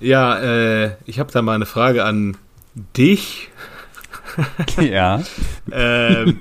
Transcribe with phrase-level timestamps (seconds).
[0.00, 2.36] Ja, äh, ich habe da mal eine Frage an
[2.96, 3.50] dich.
[4.80, 5.22] ja.
[5.72, 6.38] ähm,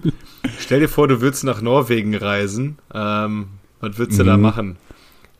[0.59, 2.77] stell dir vor, du würdest nach Norwegen reisen.
[2.93, 3.47] Ähm,
[3.79, 4.41] was würdest du da Mhm.
[4.43, 4.77] machen?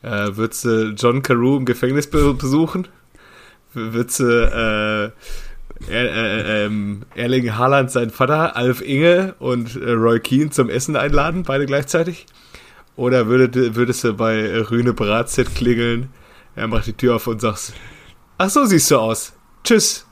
[0.02, 2.88] Äh, würdest du John Carew im Gefängnis be besuchen?
[3.74, 5.10] Würdest du äh,
[5.90, 10.96] er, äh, ähm, Erling Haaland, seinen Vater, Alf Inge und äh, Roy Keane zum Essen
[10.96, 12.24] einladen, beide gleichzeitig?
[12.96, 16.08] Oder würdet, würdest du bei äh, Rüne Bratzett klingeln,
[16.54, 17.74] er macht die Tür auf und sagst,
[18.38, 19.32] ach so siehst du aus.
[19.64, 20.04] Tschüss.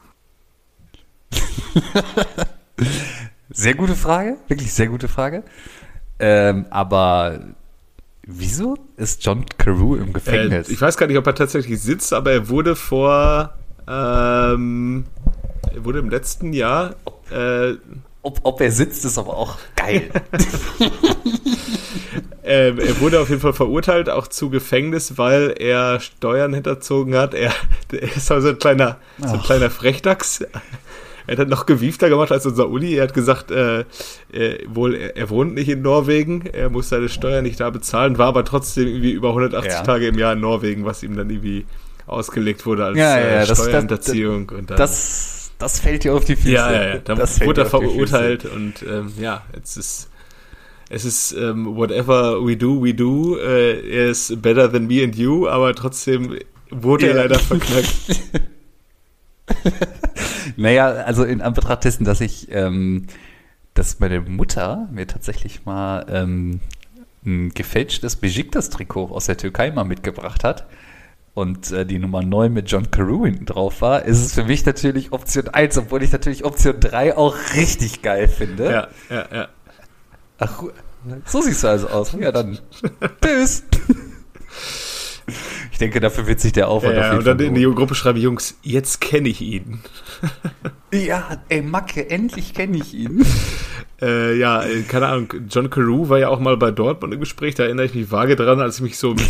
[3.51, 5.43] Sehr gute Frage, wirklich sehr gute Frage.
[6.19, 7.41] Ähm, aber
[8.27, 10.69] wieso ist John Carew im Äh, Gefängnis?
[10.69, 13.55] ich weiß gar nicht, ob er tatsächlich sitzt, aber er wurde vor,
[13.87, 15.05] ähm,
[15.73, 16.97] er wurde im letzten Jahr,
[17.31, 17.75] äh,
[18.23, 20.11] ob, ob er sitzt, ist aber auch geil.
[22.45, 27.35] ähm, er wurde auf jeden Fall verurteilt, auch zu Gefängnis, weil er Steuern hinterzogen hat.
[27.35, 27.53] Er,
[27.93, 30.45] er ist also ein kleiner, so ein kleiner Frechdachs.
[31.27, 32.97] Er hat noch gewiefter gemacht als unser Uli.
[32.97, 33.81] Er hat gesagt, äh,
[34.31, 38.19] äh, wohl, er, er wohnt nicht in Norwegen, er muss seine Steuern nicht da bezahlen,
[38.19, 39.83] war aber trotzdem irgendwie über 180 Ja.
[39.83, 41.65] Tage im Jahr in Norwegen, was ihm dann irgendwie
[42.07, 44.51] ausgelegt wurde als Ja, ja, äh, das- das- Steuerhinterziehung.
[44.51, 46.51] und dann, Das, das fällt dir auf die Füße.
[46.51, 50.11] ja, ja, ja, dann das wurde er verurteilt und ähm, ja, jetzt ist
[50.91, 55.17] es ist ähm, whatever we do, we do, äh, er ist better than me and
[55.17, 56.39] you, aber trotzdem
[56.71, 57.23] wurde er Ja.
[57.23, 58.21] leider verknackt.
[60.57, 63.07] Naja, also in Anbetracht dessen, dass ich, ähm,
[63.75, 66.61] dass meine Mutter mir tatsächlich mal ähm,
[67.25, 70.67] ein gefälschtes Besiktas-Trikot aus der Türkei mal mitgebracht hat
[71.33, 74.65] und äh, die Nummer 9 mit John Carew hinten drauf war, ist es für mich
[74.67, 78.65] natürlich Option 1, obwohl ich natürlich Option 3 auch richtig geil finde.
[78.71, 79.49] Ja, ja, ja.
[80.39, 80.63] Ach,
[81.27, 82.17] so siehst du also aus.
[82.19, 82.59] Ja, dann
[83.23, 83.65] tschüss.
[85.73, 87.65] Ich denke, dafür wird sich der Aufwand ja auf jeden und dann Fall in die
[87.65, 89.81] Gruppe schreiben, Jungs, jetzt kenne ich ihn.
[90.93, 93.25] Ja, ey, Macke, endlich kenne ich ihn.
[94.01, 97.55] Äh, ja, äh, keine Ahnung, John Carew war ja auch mal bei Dortmund im Gespräch,
[97.55, 99.27] da erinnere ich mich vage dran, als ich mich so mit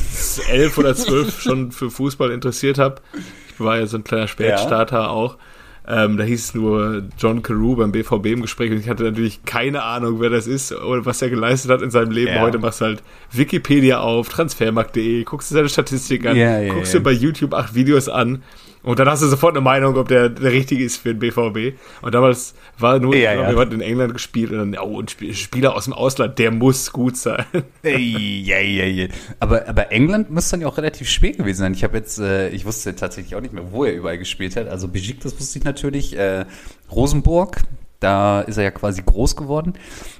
[0.49, 3.01] elf oder zwölf schon für Fußball interessiert habe.
[3.49, 5.39] Ich war ja so ein kleiner Spätstarter auch.
[5.87, 9.45] Ähm, da hieß es nur John Carew beim BVB im Gespräch und ich hatte natürlich
[9.45, 12.33] keine Ahnung, wer das ist oder was er geleistet hat in seinem Leben.
[12.33, 12.41] Ja.
[12.41, 13.03] Heute machst du halt
[13.33, 17.75] Wikipedia auf, transfermarkt.de, guckst du seine Statistik an, Ja, ja, guckst dir bei YouTube acht
[17.75, 18.43] Videos an
[18.85, 21.77] und dann hast du sofort eine Meinung, ob der der richtige ist für den BVB.
[22.03, 23.53] Und damals war nur, Ja, glaub, ja.
[23.53, 26.51] wir hatten in England gespielt und dann, oh, ein Sp- Spieler aus dem Ausland, der
[26.51, 27.45] muss gut sein.
[27.83, 29.09] Ey, ja, ja.
[29.41, 31.73] Aber, aber England müsste dann ja auch relativ spät gewesen sein.
[31.75, 34.69] Ich habe jetzt, äh, ich wusste tatsächlich auch nicht mehr, wo er überall gespielt hat.
[34.69, 36.17] Also Besiktas wusste ich natürlich.
[36.17, 36.45] Äh,
[36.91, 37.63] Rosenburg,
[38.01, 39.75] da ist er ja quasi groß geworden.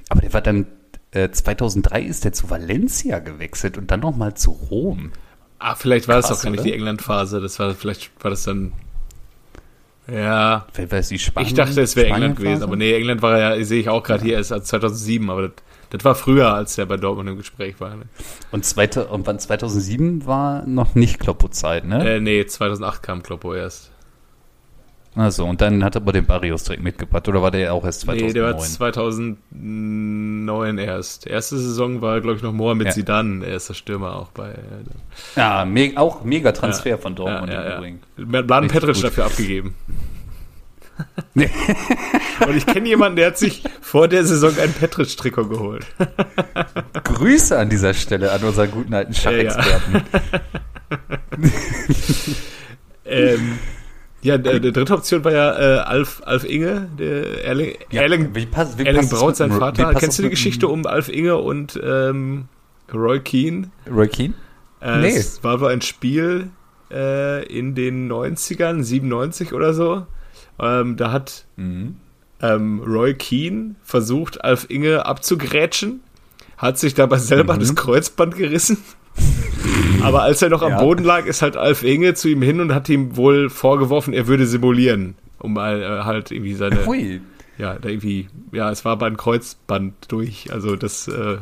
[0.09, 0.67] Aber der war dann,
[1.11, 5.11] äh, 2003 ist der zu Valencia gewechselt und dann nochmal zu Rom.
[5.59, 6.69] Ah, vielleicht war das Krass, auch gar nicht oder?
[6.69, 7.41] die England-Phase.
[7.41, 8.73] Das war, vielleicht war das dann,
[10.11, 10.67] ja.
[10.75, 13.79] Weiß, die Spanien, Ich dachte, es wäre England gewesen, aber nee, England war ja, sehe
[13.79, 15.51] ich auch gerade hier, erst als 2007, aber das,
[15.89, 17.95] das war früher, als der bei Dortmund im Gespräch war.
[17.95, 18.03] Ne?
[18.51, 22.15] Und, zweite, und wann 2007 war noch nicht Kloppo-Zeit, ne?
[22.15, 23.91] Äh, nee, 2008 kam Kloppo erst.
[25.15, 28.01] Also, und dann hat er aber den Barrios direkt mitgebracht, oder war der auch erst
[28.01, 28.27] 2009?
[28.27, 31.25] Nee, der war 2009 erst.
[31.25, 32.93] Erste Saison war, glaube ich, noch Mohamed Ja.
[32.93, 34.49] Zidane, erster Stürmer auch bei.
[34.49, 34.57] Äh,
[35.37, 37.99] Ja, me auch mega Transfer Ja, von Dortmund ja, im ja, Übrigen.
[38.17, 38.41] ja.
[38.41, 39.73] Bladen Petric dafür abgegeben.
[41.35, 45.85] Und ich kenne jemanden, der hat sich vor der Saison ein Petric-Trikot geholt.
[47.03, 50.03] Grüße an dieser Stelle an unseren guten alten Schachexperten.
[53.05, 53.59] ähm,
[54.25, 58.45] ja, der, der dritte Option war ja äh, Alf, Alf Inge, der Erling, Erling, wie
[58.45, 59.93] passt, wie Erling Braut, sein Vater.
[59.93, 62.45] Kennst du die Geschichte um Alf Inge und ähm,
[62.93, 63.69] Roy Keane?
[63.89, 64.33] Roy Keane?
[64.81, 65.15] Äh, Nee.
[65.15, 66.49] Es war wohl ein Spiel
[66.91, 70.05] äh, in den 90ern, 97 oder so.
[70.59, 71.95] Ähm, da hat Mhm.
[72.41, 76.01] ähm, Roy Keane versucht, Alf Inge abzugrätschen,
[76.57, 77.59] hat sich dabei selber Mhm.
[77.59, 78.77] das Kreuzband gerissen.
[80.03, 80.79] Aber als er noch am Ja.
[80.81, 84.27] Boden lag, ist halt Alf Inge zu ihm hin und hat ihm wohl vorgeworfen, er
[84.27, 87.21] würde simulieren, um äh, halt irgendwie seine, Hui.
[87.57, 91.37] ja, da irgendwie, ja, es war beim Kreuzband durch, also das, äh,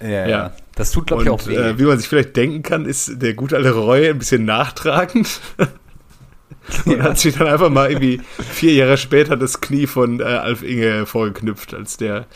[0.00, 0.52] Ja, ja.
[0.74, 1.54] Das tut, glaube ich, auch weh.
[1.54, 5.40] äh, wie man sich vielleicht denken kann, ist der gute alte Roy ein bisschen nachtragend.
[6.86, 7.02] und Ja.
[7.02, 8.20] hat sich dann einfach mal irgendwie
[8.52, 12.26] vier Jahre später das Knie von äh, Alf Inge vorgeknüpft, als der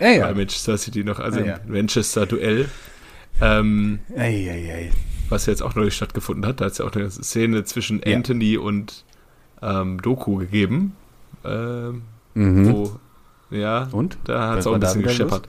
[0.00, 0.26] ja, ja.
[0.26, 2.68] bei Manchester City noch, also im Manchester-Duell.
[3.40, 4.90] Ähm, Ei, ei, ei.
[5.28, 6.60] was jetzt auch neulich stattgefunden hat.
[6.60, 8.16] Da hat es ja auch eine Szene zwischen Ja.
[8.16, 9.04] Anthony und
[9.62, 10.94] ähm, Doku gegeben.
[11.44, 12.02] Ähm,
[12.34, 12.72] Mhm.
[12.72, 12.92] wo,
[13.50, 14.18] ja, Und?
[14.24, 15.48] da hat es auch ein bisschen gescheppert.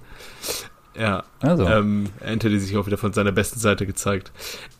[0.97, 1.23] Ja.
[1.41, 1.65] Also.
[1.65, 4.31] Ähm, Anthony sich auch wieder von seiner besten Seite gezeigt.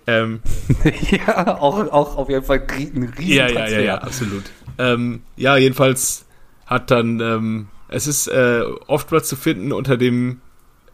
[0.07, 0.41] Ähm,
[1.11, 4.43] ja, auch, auch auf jeden Fall ein riesen ja, ja, ja, ja, absolut.
[4.77, 6.25] Ähm, ja, jedenfalls
[6.65, 10.41] hat dann, ähm, es ist äh, oftmals zu finden unter dem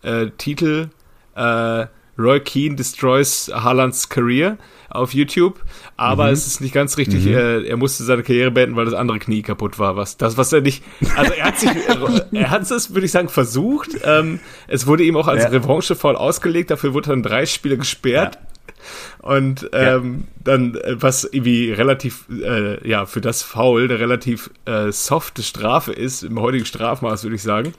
[0.02, 0.90] äh, Titel
[1.36, 1.86] äh,
[2.18, 4.58] Roy Keane destroys Haalands Career
[4.90, 5.62] auf YouTube,
[5.98, 6.34] aber Mhm.
[6.34, 7.26] es ist nicht ganz richtig.
[7.26, 7.34] Mhm.
[7.34, 9.98] Äh, er musste seine Karriere beenden, weil das andere Knie kaputt war.
[9.98, 10.84] Was das, was er nicht.
[11.18, 11.70] Also er hat sich,
[12.32, 13.90] er hat es, würde ich sagen, versucht.
[14.06, 15.50] Ähm, es wurde ihm auch als Ja.
[15.50, 16.72] Revanche-Foul ausgelegt.
[16.72, 18.38] Dafür wurde dann drei Spiele gesperrt.
[19.20, 24.92] Und ähm, dann, äh, was irgendwie relativ, äh, ja, für das Foul eine relativ äh,
[24.92, 27.74] softe Strafe ist, im heutigen Strafmaß, würde ich sagen.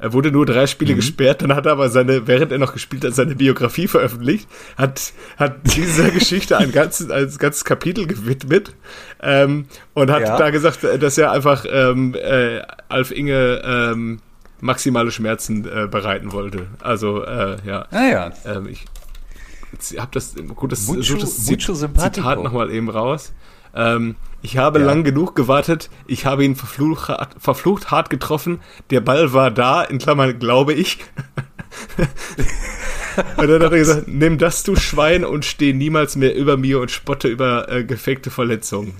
[0.00, 3.04] Er wurde nur drei Spiele gesperrt, dann hat er aber seine, während er noch gespielt
[3.04, 8.74] hat, seine Biografie veröffentlicht, hat, hat dieser Geschichte ein ganzes, ein ganzes Kapitel gewidmet
[9.22, 10.38] ähm, und hat Ja.
[10.38, 14.20] da gesagt, äh, dass er einfach ähm, äh, Alf Inge ähm,
[14.60, 16.66] maximale Schmerzen äh, bereiten wollte.
[16.80, 17.86] Also, äh, ja.
[17.90, 18.86] Naja, Ähm, ich
[19.98, 21.44] habe das gut das, Mucho- das.
[21.44, 23.32] Zitat nochmal eben raus.
[23.74, 24.86] Ähm, ich habe Ja.
[24.86, 25.90] lang genug gewartet.
[26.06, 28.60] Ich habe ihn verflucht, verflucht hart getroffen.
[28.90, 30.98] Der Ball war da, in Klammern glaube ich.
[33.36, 36.80] und dann hat er gesagt, nimm das, du Schwein, und steh niemals mehr über mir
[36.80, 38.94] und spotte über äh, gefakte Verletzungen.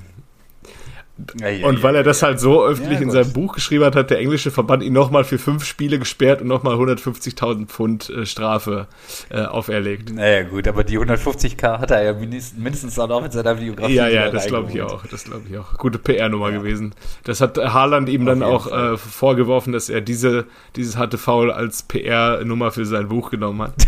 [1.65, 4.19] Und weil er das halt so öffentlich Ja, in seinem Buch geschrieben hat, hat der
[4.19, 8.87] englische Verband ihn nochmal für fünf Spiele gesperrt und nochmal 150.000 Pfund äh, Strafe
[9.31, 10.13] äh, auferlegt.
[10.15, 13.95] Naja, gut, aber die 150k hat er ja mindestens, mindestens auch noch in seiner Biografie.
[13.95, 15.05] Ja, ja, das glaube ich auch.
[15.07, 15.75] Das glaube ich auch.
[15.75, 16.95] Gute PR-Nummer gewesen.
[17.25, 20.47] Das hat Haaland ihm dann jeden auch äh, vorgeworfen, dass er diese,
[20.77, 23.75] dieses harte Foul als PR-Nummer für sein Buch genommen hat.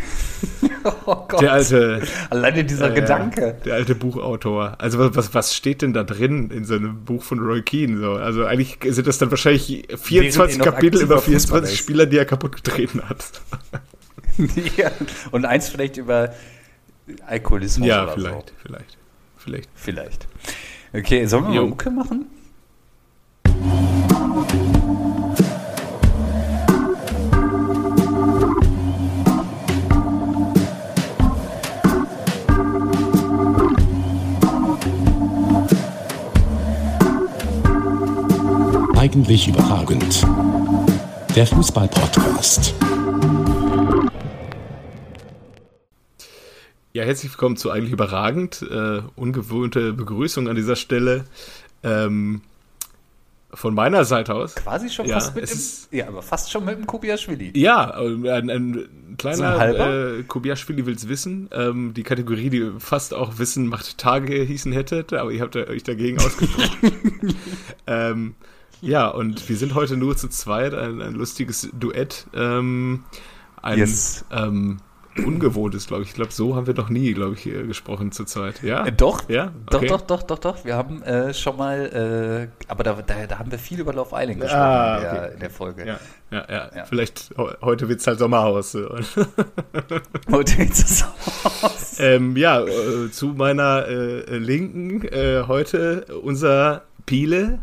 [1.04, 1.40] Oh Gott.
[1.40, 3.56] Der alte, Alleine dieser äh, Gedanke.
[3.64, 4.74] der alte Buchautor.
[4.78, 7.98] Also was- was, was steht denn da drin in so einem Buch von Roy Keane?
[7.98, 8.12] So?
[8.14, 11.78] Also eigentlich sind das dann wahrscheinlich 24 noch Kapitel über Fußballer 24 ist.
[11.78, 13.24] Spieler, die er kaputt getreten hat.
[14.76, 14.90] ja.
[15.30, 16.34] Und eins vielleicht über
[17.26, 18.54] Alkoholismus ja, oder vielleicht, so.
[18.62, 18.98] vielleicht,
[19.36, 19.68] vielleicht.
[19.74, 20.28] Vielleicht.
[20.94, 21.62] Okay, sollen wir Jo.
[21.62, 22.26] mal Mucke machen?
[39.22, 40.26] Eigentlich überragend.
[41.36, 42.74] Der Fußball-Podcast.
[46.92, 48.66] Ja, herzlich willkommen zu eigentlich überragend.
[48.68, 51.24] Äh, ungewohnte Begrüßung an dieser Stelle.
[51.84, 52.40] Ähm,
[53.54, 54.56] von meiner Seite aus.
[54.56, 55.58] Quasi schon Ja, fast mit dem,
[55.96, 57.56] ja, aber fast schon mit dem Kubiaschwili.
[57.56, 60.18] Ja, ein, ein So ein kleiner halber?
[60.18, 61.48] äh, Kobiaschwili will's wissen.
[61.52, 65.84] Ähm, die Kategorie, die fast auch Wissen macht Tage hießen hätte, aber ihr habt euch
[65.84, 67.36] dagegen ausgesprochen.
[67.86, 68.34] ähm,
[68.82, 72.26] ja, und wir sind heute nur zu zweit, ein, ein lustiges Duett.
[72.34, 73.04] Ähm,
[73.62, 74.24] ein Yes.
[74.30, 74.78] ähm,
[75.24, 76.08] ungewohntes, glaube ich.
[76.08, 78.62] Ich glaube, so haben wir noch nie, glaube ich, hier gesprochen zu zweit.
[78.62, 78.86] Ja?
[78.86, 79.52] Äh, doch, Ja?
[79.66, 79.86] doch, Okay.
[79.88, 80.64] doch, doch, doch, doch.
[80.64, 84.10] Wir haben äh, schon mal, äh, aber da, da, da haben wir viel über Love
[84.14, 85.34] Island gesprochen Ah, in, der, okay.
[85.34, 85.86] in der Folge.
[85.86, 85.98] Ja,
[86.30, 86.70] ja, ja.
[86.74, 86.84] Ja.
[86.86, 88.72] Vielleicht he- heute wird's halt Sommerhaus.
[88.72, 88.88] so.
[90.30, 91.04] Heute sieht es
[91.62, 92.00] aus.
[92.00, 97.60] ähm, ja, äh, zu meiner äh, Linken äh, heute unser Piele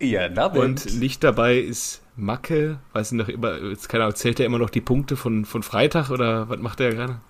[0.00, 2.78] Ja, na, und nicht dabei ist Macke.
[2.92, 5.62] Weiß nicht noch immer, jetzt keine Ahnung, zählt er immer noch die Punkte von, von
[5.62, 7.20] Freitag oder was macht er gerade?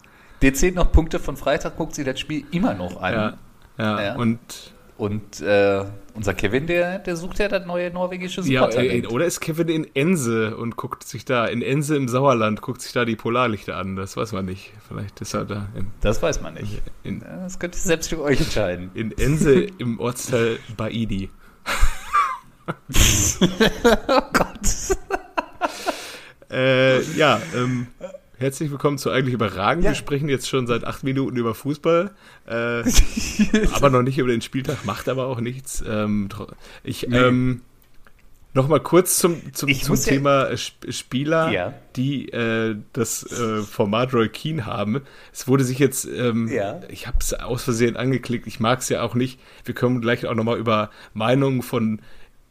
[0.42, 3.12] Der zählt noch Punkte von Freitag, guckt sich das Spiel immer noch an.
[3.14, 3.38] Ja,
[3.78, 4.14] ja, Ja.
[4.16, 4.38] und
[4.98, 9.04] Und äh, unser Kevin, der, der sucht ja das neue norwegische ja, Supertalent.
[9.04, 12.80] äh, oder ist Kevin in Ense und guckt sich da, in Ense im Sauerland, guckt
[12.80, 14.72] sich da die Polarlichter an, das weiß man nicht.
[14.88, 16.80] Vielleicht ist er da in, das weiß man nicht.
[17.02, 18.90] in, Das könnt ihr selbst für euch entscheiden.
[18.94, 21.28] in Ense im Ortsteil Baidi.
[24.08, 24.96] Oh Gott.
[26.50, 27.86] Äh, ja, ähm,
[28.38, 29.84] herzlich willkommen zu eigentlich überragend.
[29.84, 29.90] Ja.
[29.90, 32.10] Wir sprechen jetzt schon seit acht Minuten über Fußball,
[32.46, 32.52] äh,
[33.72, 35.82] aber noch nicht über den Spieltag, macht aber auch nichts.
[35.86, 36.28] Ähm,
[36.84, 37.18] ich Nee.
[37.18, 37.60] ähm,
[38.54, 41.74] noch mal kurz zum, zum, zum muss ja- Thema äh, Sp- Spieler, Ja.
[41.96, 45.02] die äh, das äh, Format Roy Keane haben.
[45.32, 46.80] Es wurde sich jetzt, ähm, Ja.
[46.88, 49.38] ich habe es aus Versehen angeklickt, ich mag es ja auch nicht.
[49.64, 52.00] Wir können gleich auch noch mal über Meinungen von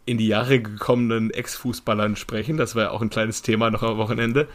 [0.05, 2.57] in die Jahre gekommenen Ex-Fußballern sprechen.
[2.57, 4.47] Das war ja auch ein kleines Thema noch am Wochenende.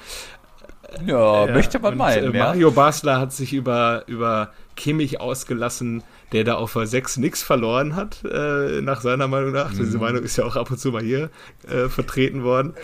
[1.06, 2.44] Ja, möchte man meinen, äh, ja.
[2.46, 6.02] Mario Basler hat sich über, über Kimmich ausgelassen,
[6.32, 9.70] der da auf der 6 nix verloren hat, äh, nach seiner Meinung nach.
[9.70, 10.02] Diese Mhm.
[10.02, 11.30] Meinung ist ja auch ab und zu mal hier
[11.68, 12.74] äh, vertreten worden.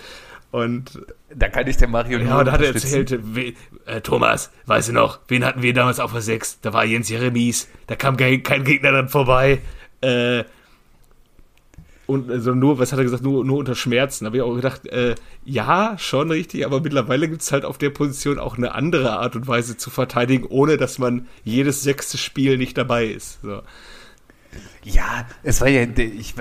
[0.52, 1.00] Und
[1.34, 3.54] Da kann ich der Mario ja, da hat er erzählt, we,
[3.86, 6.60] äh, Thomas, weißt du noch, wen hatten wir damals auf der 6?
[6.60, 9.58] Da war Jens Jeremies, da kam kein, kein Gegner dann vorbei.
[10.00, 10.44] Äh,
[12.06, 14.26] und also nur, was hat er gesagt, nur, nur unter Schmerzen.
[14.26, 17.90] Habe ich auch gedacht, äh, ja, schon richtig, aber mittlerweile gibt es halt auf der
[17.90, 22.58] Position auch eine andere Art und Weise zu verteidigen, ohne dass man jedes sechste Spiel
[22.58, 23.40] nicht dabei ist.
[23.42, 23.62] So.
[24.84, 26.34] Ja, es war ja, ich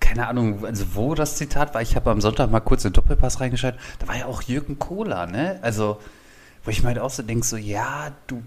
[0.00, 1.82] keine Ahnung, also wo das Zitat war.
[1.82, 3.74] Ich habe am Sonntag mal kurz in Doppelpass reingeschaut.
[4.00, 5.60] Da war ja auch Jürgen Kohler, ne?
[5.62, 6.00] Also,
[6.64, 8.42] wo ich mir halt auch so denke, so, ja, du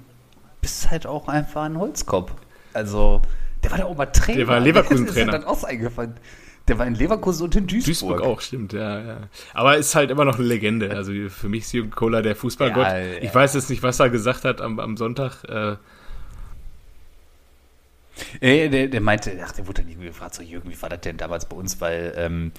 [0.61, 2.33] bist halt auch einfach ein Holzkopf.
[2.73, 3.21] Also,
[3.63, 4.37] der war der auch mal Trainer.
[4.39, 5.31] Der war Leverkusen-Trainer.
[5.31, 6.15] Der ist dann auch eingefallen.
[6.67, 7.85] Der war in Leverkusen und in Duisburg.
[7.85, 9.17] Duisburg auch, stimmt, ja, ja.
[9.53, 10.91] Aber ist halt immer noch eine Legende.
[10.91, 12.87] Also für mich ist Jürgen Kohler der Fußballgott.
[12.87, 13.17] Ja, ja.
[13.21, 15.43] Ich weiß jetzt nicht, was er gesagt hat am, am Sonntag.
[15.43, 15.75] Äh,
[18.39, 21.01] äh, der, der, meinte, ach, der wurde dann irgendwie gefragt, so Jürgen, wie war das
[21.01, 21.81] denn damals bei uns?
[21.81, 22.51] Weil ähm,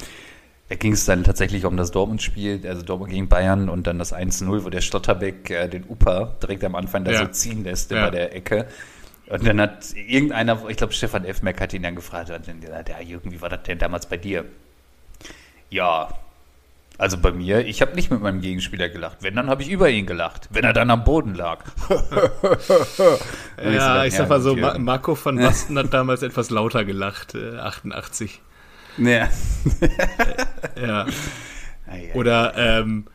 [0.68, 4.14] da ging es dann tatsächlich um das Dortmund-Spiel, also Dortmund gegen Bayern und dann das
[4.14, 7.18] 1-0, wo der Stotterbeck äh, den Upa direkt am Anfang da ja.
[7.20, 8.02] so ziehen lässt ja.
[8.02, 8.66] über der Ecke.
[9.26, 12.88] Und dann hat irgendeiner, ich glaube Stefan Elfmerk hat ihn dann gefragt, hat dann gesagt,
[12.90, 14.45] ja Jürgen, wie war das denn damals bei dir?
[15.71, 16.09] Ja,
[16.97, 19.19] also bei mir, ich habe nicht mit meinem Gegenspieler gelacht.
[19.21, 20.49] Wenn, dann habe ich über ihn gelacht.
[20.50, 21.64] Wenn er dann am Boden lag.
[23.64, 27.59] ja, ich sag mal so, Ma Marco von Basten hat damals etwas lauter gelacht, äh,
[27.59, 28.40] 88.
[28.99, 29.28] Ja.
[30.81, 31.07] ja.
[32.14, 33.07] Oder, ähm,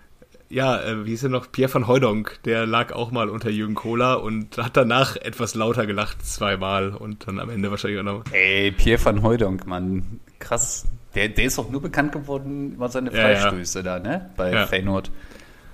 [0.50, 1.51] ja, äh, wie ist er noch?
[1.51, 5.86] Pierre van Hooydonk, der lag auch mal unter Jürgen Kohler und hat danach etwas lauter
[5.86, 8.24] gelacht, zweimal und dann am Ende wahrscheinlich auch noch.
[8.32, 10.86] Ey, Pierre van Hooydonk, Mann, krass.
[11.13, 14.00] Der, der ist auch nur bekannt geworden über seine Freistöße ja, ja.
[14.00, 14.29] da, ne?
[14.38, 14.68] Bei ja.
[14.68, 15.12] Feyenoord.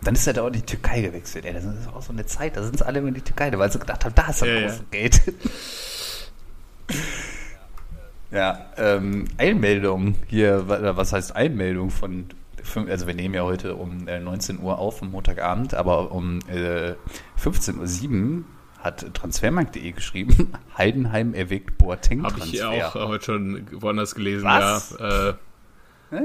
[0.04, 1.46] Dann ist er da auch in die Türkei gewechselt.
[1.46, 3.52] Ey, das ist auch so eine Zeit, da sind sie alle immer in die Türkei,
[3.58, 5.22] weil sie gedacht haben, da ist das ja, große Geld.
[8.32, 12.28] ja, ähm, Einmeldung hier, was heißt Einmeldung von,
[12.88, 16.96] also wir nehmen ja heute um 19 äh, Uhr auf, am Montagabend, aber um äh,
[17.42, 18.44] 15.07 Uhr
[18.80, 22.66] hat transfermarkt.de geschrieben, Heidenheim erwägt Boateng-Transfer.
[22.66, 24.96] Habe ich auch heute schon woanders gelesen, Was?
[25.00, 25.30] ja.
[25.30, 25.34] Äh,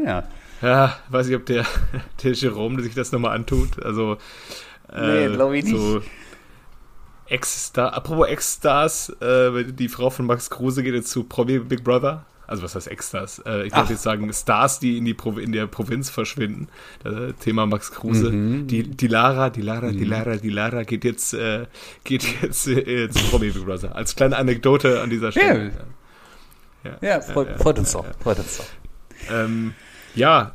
[0.04, 0.28] ja,
[0.61, 0.97] ja.
[1.09, 1.64] weiß ich, ob der,
[2.23, 3.82] der Jerome sich das nochmal antut.
[3.82, 4.18] Also,
[4.92, 5.76] äh, nee, glaube ich nicht.
[5.76, 6.02] So
[7.26, 12.26] Ex-Star, apropos Ex-Stars, äh, die Frau von Max Kruse geht jetzt zu Promi Big Brother
[12.50, 13.40] also was heißt Extras?
[13.47, 16.69] Äh, ich wollte jetzt sagen Stars, die in, die Pro in der Provinz verschwinden.
[17.04, 18.30] Äh, Thema Max Kruse.
[18.30, 18.66] Mhm.
[18.66, 19.99] Die, die Lara, die Lara, mhm.
[19.99, 21.66] die Lara, die Lara geht jetzt, äh,
[22.02, 23.95] geht jetzt äh, zu Promi Big Brother.
[23.95, 25.71] Als kleine Anekdote an dieser Stelle.
[26.83, 28.04] Ja, ja, ja freut, freut, uns doch.
[28.21, 29.33] Freut uns doch.
[29.33, 29.75] Ähm,
[30.16, 30.54] ja.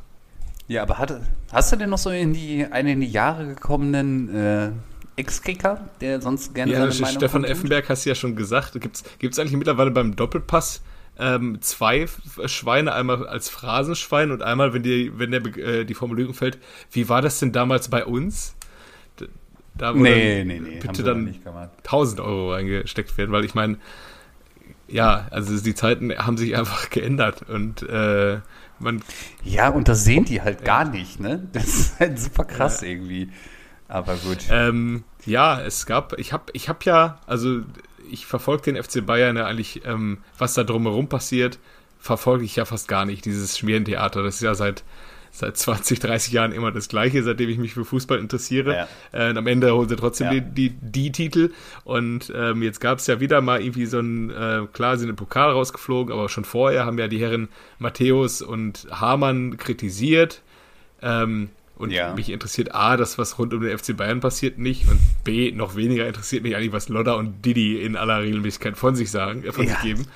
[0.68, 1.22] Ja, aber hat,
[1.54, 4.72] hast du denn noch so in die, eine in die Jahre gekommenen äh,
[5.16, 8.74] Ex-Kicker, der sonst gerne ja, seine Meinung Stefan Effenberg hast du ja schon gesagt.
[8.82, 10.82] Gibt es eigentlich mittlerweile beim Doppelpass
[11.18, 12.08] ähm, zwei
[12.46, 16.58] Schweine, einmal als Phrasenschwein und einmal, wenn, die, wenn der, äh, die Formulierung fällt,
[16.92, 18.56] wie war das denn damals bei uns?
[19.78, 21.36] Da nee, nee, nee, bitte dann
[21.84, 23.78] 1000 Euro reingesteckt werden, weil ich meine,
[24.88, 28.40] ja, also die Zeiten haben sich einfach geändert und äh,
[28.80, 29.02] man.
[29.44, 31.48] Ja, und das sehen die halt gar nicht, ne?
[31.54, 32.88] Das ist halt super krass ja.
[32.88, 33.30] irgendwie.
[33.88, 34.46] Aber gut.
[34.50, 37.62] Ähm, ja, es gab, ich habe ich hab ja, also
[38.10, 41.60] ich verfolge den FC Bayern ja eigentlich, ähm, was da drumherum passiert,
[42.00, 44.24] verfolge ich ja fast gar nicht, dieses Schmierentheater.
[44.24, 44.84] Das ist ja seit,
[45.32, 48.76] seit 20, 30 Jahren immer das Gleiche, seitdem ich mich für Fußball interessiere.
[48.76, 48.88] Ja.
[49.12, 50.40] Äh, und am Ende holen sie trotzdem ja.
[50.40, 51.52] die, die, die, Titel.
[51.84, 55.16] Und ähm, jetzt gab es ja wieder mal irgendwie so ein, äh, klar sind im
[55.16, 60.42] Pokal rausgeflogen, aber schon vorher haben ja die Herren Matthäus und Hamann kritisiert.
[61.02, 62.13] Ähm, und ja.
[62.13, 64.88] mich interessiert A, das, was rund um den FC Bayern passiert, nicht.
[64.89, 68.96] Und B, noch weniger interessiert mich eigentlich, was Lodder und Didi in aller Regelmäßigkeit von
[68.96, 69.74] sich sagen, äh, von ja.
[69.74, 70.08] sich geben.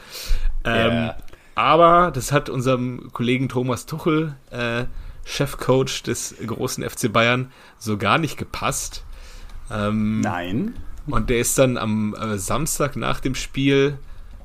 [0.64, 1.18] Ähm, ja.
[1.56, 4.86] Aber das hat unserem Kollegen Thomas Tuchel, äh,
[5.26, 9.04] Chefcoach des großen FC Bayern, so gar nicht gepasst.
[9.70, 10.76] Ähm, Nein.
[11.08, 13.98] Und der ist dann am äh, Samstag nach dem Spiel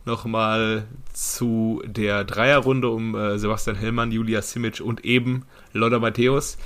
[0.04, 6.58] nochmal zu der Dreierrunde um äh, Sebastian Hellmann, Julia Simic und eben Lothar Matthäus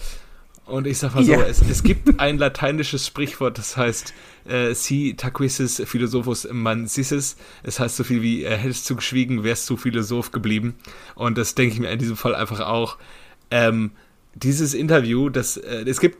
[0.68, 1.42] und ich sag mal so, ja.
[1.42, 4.12] es, es gibt ein lateinisches Sprichwort, das heißt
[4.46, 7.37] äh, si taquisis philosophus mansisis.
[7.62, 10.75] Es heißt so viel wie, äh, hättest du geschwiegen, wärst du Philosoph geblieben.
[11.14, 12.98] Und das denke ich mir in diesem Fall einfach auch.
[13.50, 13.92] Ähm,
[14.34, 16.18] dieses Interview, das, äh, es gibt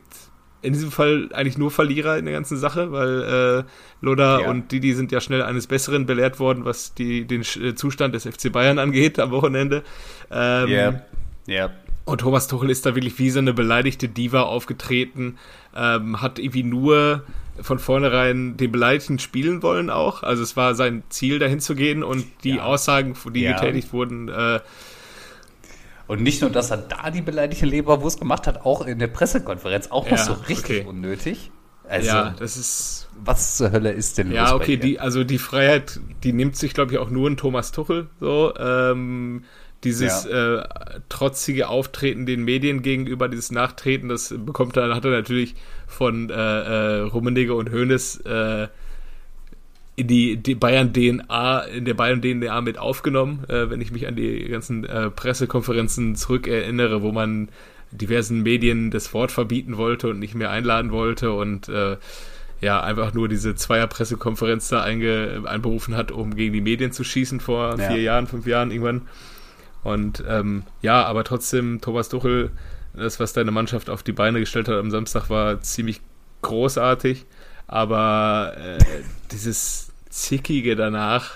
[0.61, 3.69] in diesem Fall eigentlich nur Verlierer in der ganzen Sache, weil äh,
[4.01, 4.49] Loda ja.
[4.49, 8.51] und Didi sind ja schnell eines Besseren belehrt worden, was die, den Zustand des FC
[8.51, 9.83] Bayern angeht am Wochenende.
[10.29, 11.01] Ja, ähm, yeah.
[11.47, 11.71] yeah.
[12.09, 15.37] Und Thomas Tuchel ist da wirklich wie so eine beleidigte Diva aufgetreten,
[15.75, 17.23] ähm, hat irgendwie nur
[17.61, 20.23] von vornherein den Beleidigten spielen wollen auch.
[20.23, 22.63] Also es war sein Ziel, dahin zu gehen und die ja.
[22.63, 23.53] Aussagen, die ja.
[23.53, 24.59] getätigt wurden, äh,
[26.09, 29.91] und nicht nur, dass er da die beleidigte Leberwurst gemacht hat, auch in der Pressekonferenz
[29.91, 30.85] auch noch ja, so richtig okay.
[30.89, 31.51] unnötig.
[31.87, 33.09] Also, ja, das ist.
[33.23, 36.93] Was zur Hölle ist denn ja, okay, die, also die Freiheit, die nimmt sich, glaube
[36.93, 38.07] ich, auch nur ein Thomas Tuchel.
[38.19, 39.43] So, ähm,
[39.83, 40.61] dieses äh,
[41.07, 45.55] trotzige Auftreten den Medien gegenüber, dieses Nachtreten, das bekommt er, hat er natürlich
[45.87, 48.67] von äh, äh, Rummenigge und Hoeneß äh,
[49.95, 54.07] in die, die Bayern DNA, in der Bayern DNA mit aufgenommen, äh, wenn ich mich
[54.07, 57.49] an die ganzen äh, Pressekonferenzen zurückerinnere, wo man
[57.91, 61.97] diversen Medien das Wort verbieten wollte und nicht mehr einladen wollte und äh,
[62.61, 67.39] ja, einfach nur diese Zweier-Pressekonferenz da einge, einberufen hat, um gegen die Medien zu schießen
[67.39, 67.89] vor ja.
[67.89, 69.03] vier Jahren, fünf Jahren irgendwann.
[69.83, 72.51] Und ähm, ja, aber trotzdem, Thomas Tuchel,
[72.93, 76.01] das, was deine Mannschaft auf die Beine gestellt hat am Samstag, war ziemlich
[76.41, 77.25] großartig.
[77.67, 78.77] Aber äh,
[79.31, 81.35] dieses Zickige danach.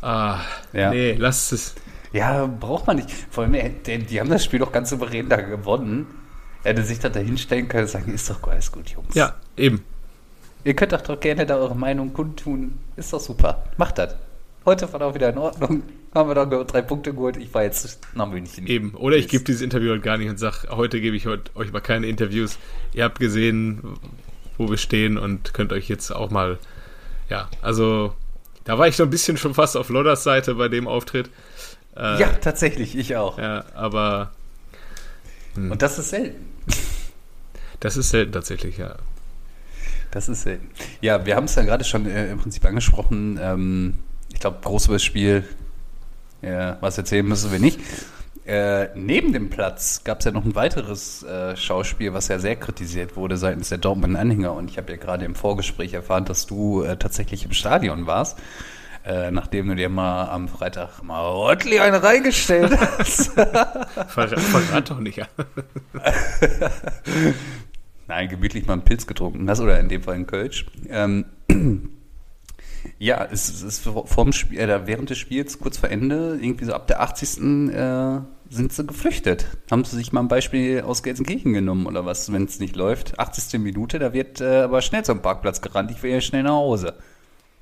[0.00, 0.40] Ah,
[0.72, 0.90] ja.
[0.90, 1.74] nee, lass es.
[2.12, 3.10] Ja, braucht man nicht.
[3.30, 6.06] Vor allem, die, die haben das Spiel doch ganz souverän da gewonnen.
[6.64, 9.14] Er hätte sich da hinstellen können und sagen, ist doch alles gut, Jungs.
[9.14, 9.84] Ja, eben.
[10.64, 12.78] Ihr könnt doch, doch gerne da eure Meinung kundtun.
[12.96, 13.64] Ist doch super.
[13.76, 14.16] Macht das.
[14.68, 15.82] Heute war auch wieder in Ordnung.
[16.14, 17.36] Haben wir dann drei Punkte geholt.
[17.38, 18.66] Ich war jetzt nach München.
[18.66, 18.94] Eben.
[18.94, 21.80] Oder ich gebe dieses Interview halt gar nicht und sage, heute gebe ich euch mal
[21.80, 22.58] keine Interviews.
[22.92, 23.98] Ihr habt gesehen,
[24.58, 26.58] wo wir stehen und könnt euch jetzt auch mal
[27.30, 28.14] ja, also
[28.64, 31.30] da war ich so ein bisschen schon fast auf Lodders Seite bei dem Auftritt.
[31.96, 33.38] Äh, ja, tatsächlich, ich auch.
[33.38, 34.32] Ja, aber.
[35.54, 35.72] Hm.
[35.72, 36.46] Und das ist selten.
[37.80, 38.96] Das ist selten tatsächlich, ja.
[40.10, 40.68] Das ist selten.
[41.00, 43.38] Ja, wir haben es ja gerade schon äh, im Prinzip angesprochen.
[43.40, 43.94] Ähm,
[44.38, 45.42] ich glaube, groß über das Spiel,
[46.42, 47.80] ja, was erzählen müssen wir nicht.
[48.46, 52.54] Äh, neben dem Platz gab es ja noch ein weiteres äh, Schauspiel, was ja sehr
[52.54, 54.52] kritisiert wurde seitens der Dortmund-Anhänger.
[54.52, 58.38] Und ich habe ja gerade im Vorgespräch erfahren, dass du äh, tatsächlich im Stadion warst,
[59.04, 63.32] äh, nachdem du dir mal am Freitag mal ordentlich eine reingestellt hast.
[64.06, 65.20] Verrat doch nicht.
[68.06, 70.64] Nein, gemütlich mal einen Pilz getrunken hast oder in dem Fall einen Kölsch.
[70.88, 71.24] Ähm,
[72.98, 76.86] ja, es, ist vorm Spiel, äh, während des Spiels, kurz vor Ende, irgendwie so ab
[76.86, 77.72] der 80.
[77.72, 78.20] Äh,
[78.50, 79.46] sind sie geflüchtet.
[79.70, 83.18] Haben sie sich mal ein Beispiel aus Gelsenkirchen genommen oder was, wenn es nicht läuft.
[83.18, 83.60] 80.
[83.60, 85.90] Minute, da wird äh, aber schnell zum Parkplatz gerannt.
[85.90, 86.94] Ich will ja schnell nach Hause.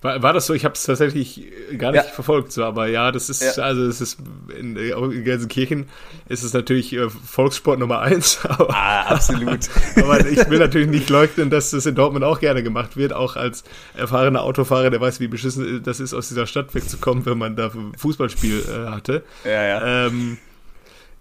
[0.03, 0.53] War, war das so?
[0.53, 1.47] Ich habe es tatsächlich
[1.79, 2.11] gar nicht ja.
[2.11, 3.63] verfolgt, so, aber ja, das ist, ja.
[3.63, 4.19] also es ist
[4.57, 5.89] in, in, Gelsenkirchen
[6.29, 8.41] ist es natürlich äh, Volkssport Nummer eins.
[8.49, 9.69] Aber, ah, absolut.
[9.97, 13.37] aber ich will natürlich nicht leugnen, dass das in Dortmund auch gerne gemacht wird, auch
[13.37, 13.65] als
[13.97, 17.67] erfahrener Autofahrer, der weiß, wie beschissen das ist, aus dieser Stadt wegzukommen, wenn man da
[17.67, 19.23] ein Fußballspiel äh, hatte.
[19.45, 20.07] Ja, ja.
[20.07, 20.39] Ähm,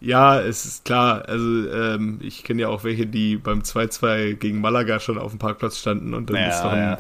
[0.01, 1.23] ja, es ist klar.
[1.27, 5.39] Also ähm, ich kenne ja auch welche, die beim 2-2 gegen Malaga schon auf dem
[5.39, 6.97] Parkplatz standen und dann ja, ist noch ein ja.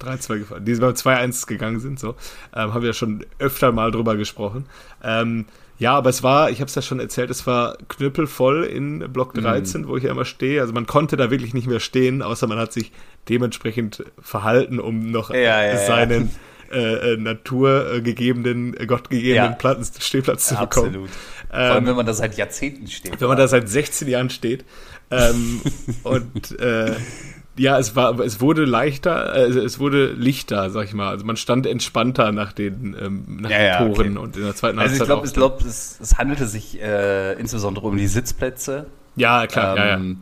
[0.00, 0.64] 3-2 gefahren.
[0.64, 2.14] Die beim 2-1 gegangen sind, so.
[2.54, 4.66] Ähm, haben wir ja schon öfter mal drüber gesprochen.
[5.02, 5.46] Ähm,
[5.78, 9.34] ja, aber es war, ich habe es ja schon erzählt, es war knüppelvoll in Block
[9.34, 9.88] 13, mhm.
[9.88, 10.60] wo ich ja immer stehe.
[10.60, 12.92] Also man konnte da wirklich nicht mehr stehen, außer man hat sich
[13.28, 16.30] dementsprechend verhalten, um noch ja, seinen
[16.70, 20.88] äh, äh, naturgegebenen, äh, gottgegebenen Platz, Stehplatz zu bekommen.
[20.88, 21.10] Absolut.
[21.50, 23.20] Vor allem, ähm, wenn man da seit Jahrzehnten steht.
[23.20, 24.64] Wenn man da seit 16 Jahren steht.
[25.10, 25.60] Ähm,
[26.02, 26.94] und äh,
[27.56, 31.08] ja, es war, es wurde leichter, also es wurde lichter, sag ich mal.
[31.08, 34.24] Also man stand entspannter nach den, ähm, nach ja, den Toren okay.
[34.24, 37.86] und in der zweiten Also ich glaube, ich glaub, es, es handelte sich äh, insbesondere
[37.86, 38.86] um die Sitzplätze.
[39.16, 39.94] Ja, klar, ähm, ja, ja.
[39.94, 40.18] Ähm,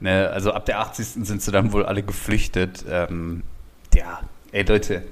[0.00, 1.26] ne, also ab der 80.
[1.26, 2.84] sind sie dann wohl alle geflüchtet.
[2.88, 3.42] Ähm,
[3.94, 4.20] ja,
[4.52, 5.02] ey Leute,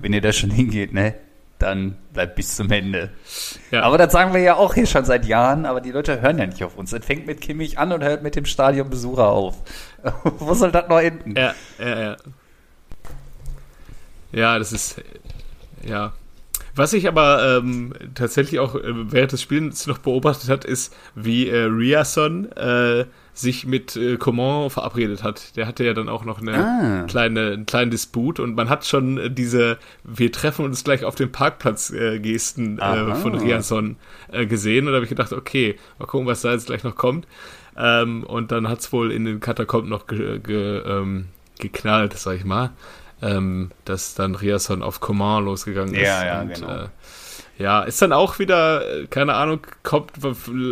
[0.00, 1.14] wenn ihr da schon hingeht, ne,
[1.58, 3.10] dann bleibt bis zum Ende.
[3.70, 3.82] Ja.
[3.82, 6.46] Aber das sagen wir ja auch hier schon seit Jahren, aber die Leute hören ja
[6.46, 6.92] nicht auf uns.
[6.92, 9.56] Es fängt mit Kimmich an und hört mit dem Stadionbesucher auf.
[10.22, 11.34] Wo soll das noch enden?
[11.36, 12.16] Ja, ja, ja.
[14.32, 15.00] Ja, das ist,
[15.82, 16.12] ja.
[16.74, 21.48] Was ich aber ähm, tatsächlich auch äh, während des Spiels noch beobachtet hat, ist, wie
[21.48, 23.06] äh, Riason äh,
[23.38, 25.56] sich mit äh, Coman verabredet hat.
[25.56, 27.02] Der hatte ja dann auch noch eine ah.
[27.06, 31.14] kleine, einen kleinen Disput und man hat schon äh, diese Wir treffen uns gleich auf
[31.16, 33.96] dem Parkplatz äh, Gesten äh, von Riason
[34.32, 36.96] äh, gesehen und da habe ich gedacht, okay, mal gucken, was da jetzt gleich noch
[36.96, 37.26] kommt.
[37.76, 41.26] Ähm, und dann hat es wohl in den Katakomben noch ge, ge, ähm,
[41.58, 42.70] geknallt, sag ich mal,
[43.20, 46.06] ähm, dass dann Riason auf Coman losgegangen ist.
[46.06, 46.68] Ja, ja, und, genau.
[46.68, 46.88] Äh,
[47.58, 50.12] ja, ist dann auch wieder, äh, keine Ahnung, kommt,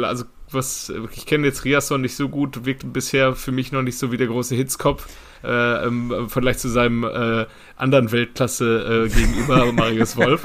[0.03, 3.99] also was, ich kenne jetzt Riasson nicht so gut, wirkt bisher für mich noch nicht
[3.99, 5.07] so wie der große Hitzkopf.
[5.43, 7.45] Äh, im Vergleich zu seinem äh,
[7.77, 10.43] anderen Weltklasse äh, gegenüber, Marius Wolf.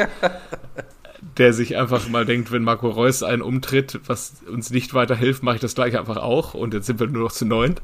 [1.39, 5.55] Der sich einfach mal denkt, wenn Marco Reus einen umtritt, was uns nicht weiterhilft, mache
[5.55, 6.53] ich das gleich einfach auch.
[6.53, 7.81] Und jetzt sind wir nur noch zu neunt.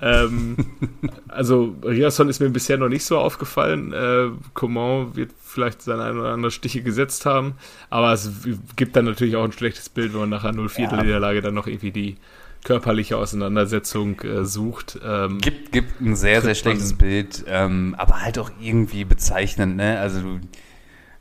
[0.00, 0.56] Ähm,
[1.28, 3.92] also Riasson ist mir bisher noch nicht so aufgefallen.
[3.92, 7.54] Äh, Coman wird vielleicht seine ein oder andere Stiche gesetzt haben.
[7.90, 8.28] Aber es
[8.74, 11.02] gibt dann natürlich auch ein schlechtes Bild, wenn man nachher 0-4 ja.
[11.02, 12.16] Niederlage dann noch irgendwie die
[12.64, 14.98] körperliche Auseinandersetzung äh, sucht.
[15.04, 20.00] Ähm, gibt, gibt ein sehr, sehr schlechtes Bild, ähm, aber halt auch irgendwie bezeichnend, ne?
[20.00, 20.40] Also du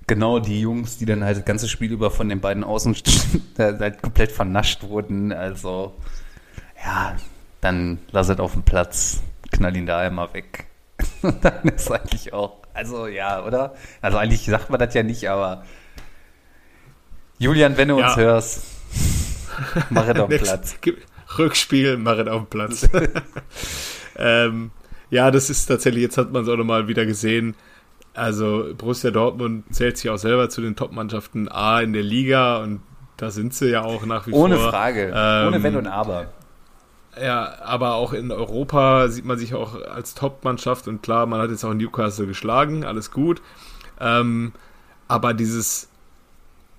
[0.07, 2.95] Genau, die Jungs, die dann halt das ganze Spiel über von den beiden Außen
[3.57, 5.33] halt komplett vernascht wurden.
[5.33, 5.95] Also,
[6.83, 7.15] ja,
[7.61, 10.67] dann lass es auf dem Platz, knall ihn da einmal weg.
[11.41, 13.75] dann ist eigentlich auch, also ja, oder?
[14.01, 15.65] Also eigentlich sagt man das ja nicht, aber
[17.39, 18.07] Julian, wenn du ja.
[18.07, 18.63] uns hörst,
[19.89, 20.75] mach es auf dem Platz.
[21.37, 22.87] Rückspiel, mach es auf dem Platz.
[24.17, 24.71] ähm,
[25.09, 27.55] ja, das ist tatsächlich, jetzt hat man es auch nochmal wieder gesehen.
[28.15, 32.81] Also Borussia Dortmund zählt sich auch selber zu den Top-Mannschaften A in der Liga und
[33.17, 34.63] da sind sie ja auch nach wie Ohne vor.
[34.65, 36.27] Ohne Frage, ähm, ohne Wenn und Aber.
[37.21, 41.49] Ja, aber auch in Europa sieht man sich auch als Top-Mannschaft und klar, man hat
[41.49, 43.41] jetzt auch Newcastle geschlagen, alles gut.
[43.99, 44.51] Ähm,
[45.07, 45.87] aber dieses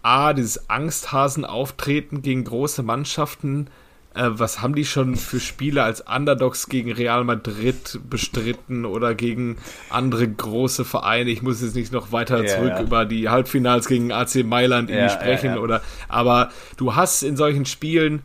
[0.02, 3.68] A, dieses Angsthasen-Auftreten gegen große Mannschaften,
[4.16, 9.58] äh, was haben die schon für Spiele als Underdogs gegen Real Madrid bestritten oder gegen
[9.90, 11.30] andere große Vereine?
[11.30, 12.82] Ich muss jetzt nicht noch weiter ja, zurück ja.
[12.82, 18.22] über die Halbfinals gegen AC Mailand ja, sprechen oder, aber du hast in solchen Spielen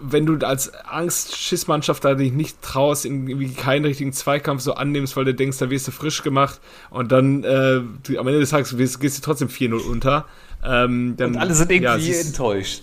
[0.00, 5.24] wenn du als Angst-Schiss-Mannschaft da dich nicht traust, irgendwie keinen richtigen Zweikampf so annimmst, weil
[5.24, 8.76] du denkst, da wirst du frisch gemacht und dann äh, du, am Ende des Tages
[8.98, 10.26] gehst, du trotzdem 4-0 unter.
[10.64, 12.82] Ähm, dann, und alle sind irgendwie ja, enttäuscht.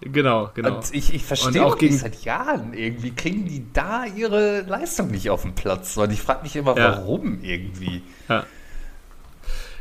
[0.00, 0.76] Genau, genau.
[0.76, 5.28] Und ich, ich verstehe auch gegen, seit Jahren irgendwie, kriegen die da ihre Leistung nicht
[5.28, 5.96] auf den Platz.
[5.96, 6.96] Und ich frage mich immer, ja.
[6.96, 8.02] warum irgendwie.
[8.28, 8.46] Ja,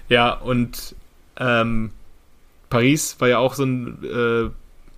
[0.09, 0.95] ja und
[1.37, 1.91] ähm,
[2.69, 4.49] Paris war ja auch so ein äh,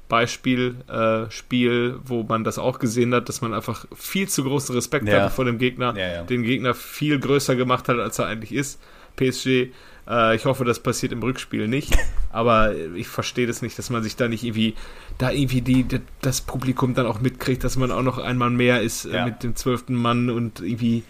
[0.10, 4.76] Beispiel, äh, Spiel, wo man das auch gesehen hat, dass man einfach viel zu großen
[4.76, 5.22] Respekt ja.
[5.22, 6.24] hatte vor dem Gegner, ja, ja.
[6.24, 8.82] den Gegner viel größer gemacht hat, als er eigentlich ist.
[9.16, 9.72] PSG,
[10.08, 11.98] äh, ich hoffe, das passiert im Rückspiel nicht,
[12.32, 14.76] aber ich verstehe das nicht, dass man sich da nicht irgendwie,
[15.18, 15.86] da irgendwie die,
[16.22, 19.56] das Publikum dann auch mitkriegt, dass man auch noch einmal mehr ist äh, mit dem
[19.56, 21.04] zwölften Mann und irgendwie,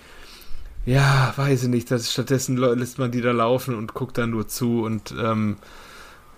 [0.85, 4.47] ja, weiß ich nicht, dass stattdessen lässt man die da laufen und guckt dann nur
[4.47, 5.57] zu und ähm,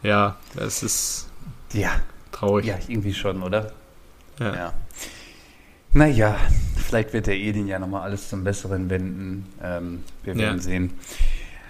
[0.01, 1.29] ja, das ist.
[1.71, 2.01] Ja,
[2.33, 2.65] Traurig.
[2.65, 3.71] Ja, irgendwie schon, oder?
[4.39, 4.55] Ja.
[4.55, 4.73] ja.
[5.93, 6.35] Naja,
[6.75, 9.45] vielleicht wird der Edin ja nochmal alles zum Besseren wenden.
[9.61, 10.61] Ähm, wir werden ja.
[10.61, 10.93] sehen.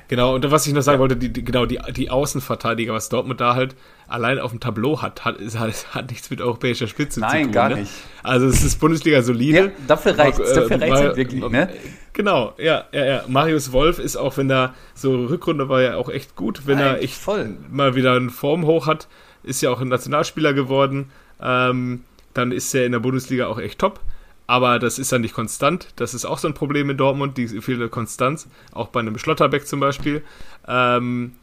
[0.08, 1.00] Genau, und was ich noch sagen ja.
[1.00, 3.76] wollte, die, die, genau, die, die Außenverteidiger, was Dortmund da halt
[4.08, 7.46] allein auf dem Tableau hat, hat, hat, hat nichts mit europäischer Spitze Nein, zu tun.
[7.46, 7.76] Nein, gar ne?
[7.82, 7.92] nicht.
[8.22, 9.58] Also es ist Bundesliga solide.
[9.58, 11.70] Ja, dafür reicht es, dafür reicht es wirklich, ne?
[12.14, 13.24] Genau, ja, ja, ja.
[13.28, 16.96] Marius Wolf ist auch, wenn er, so Rückrunde war ja auch echt gut, wenn Nein,
[16.96, 17.58] er echt voll.
[17.72, 19.08] mal wieder eine Form hoch hat,
[19.42, 21.10] ist ja auch ein Nationalspieler geworden.
[21.42, 24.00] Ähm, dann ist er in der Bundesliga auch echt top.
[24.46, 25.88] Aber das ist ja nicht konstant.
[25.96, 28.48] Das ist auch so ein Problem in Dortmund, die fehlende Konstanz.
[28.74, 30.24] Auch bei einem Schlotterbeck zum Beispiel.
[30.68, 31.34] Ähm,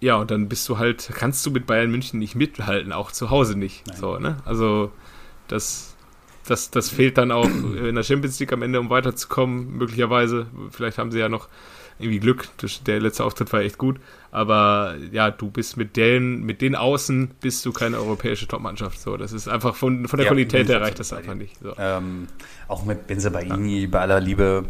[0.00, 3.30] ja, und dann bist du halt, kannst du mit Bayern München nicht mithalten, auch zu
[3.30, 3.84] Hause nicht.
[3.96, 4.36] So, ne?
[4.44, 4.92] Also,
[5.48, 5.93] das,
[6.46, 10.46] das, das fehlt dann auch in der Champions League am Ende, um weiterzukommen, möglicherweise.
[10.70, 11.48] Vielleicht haben sie ja noch
[11.98, 12.48] irgendwie Glück.
[12.86, 13.98] Der letzte Auftritt war echt gut.
[14.30, 19.00] Aber ja, du bist mit den, mit den Außen bist du keine europäische Topmannschaft.
[19.00, 21.56] So, das ist einfach von, von der ja, Qualität her reicht das einfach nicht.
[21.62, 21.72] So.
[21.78, 22.26] Ähm,
[22.66, 23.88] auch mit Benzebaini, ja.
[23.88, 24.64] bei aller Liebe.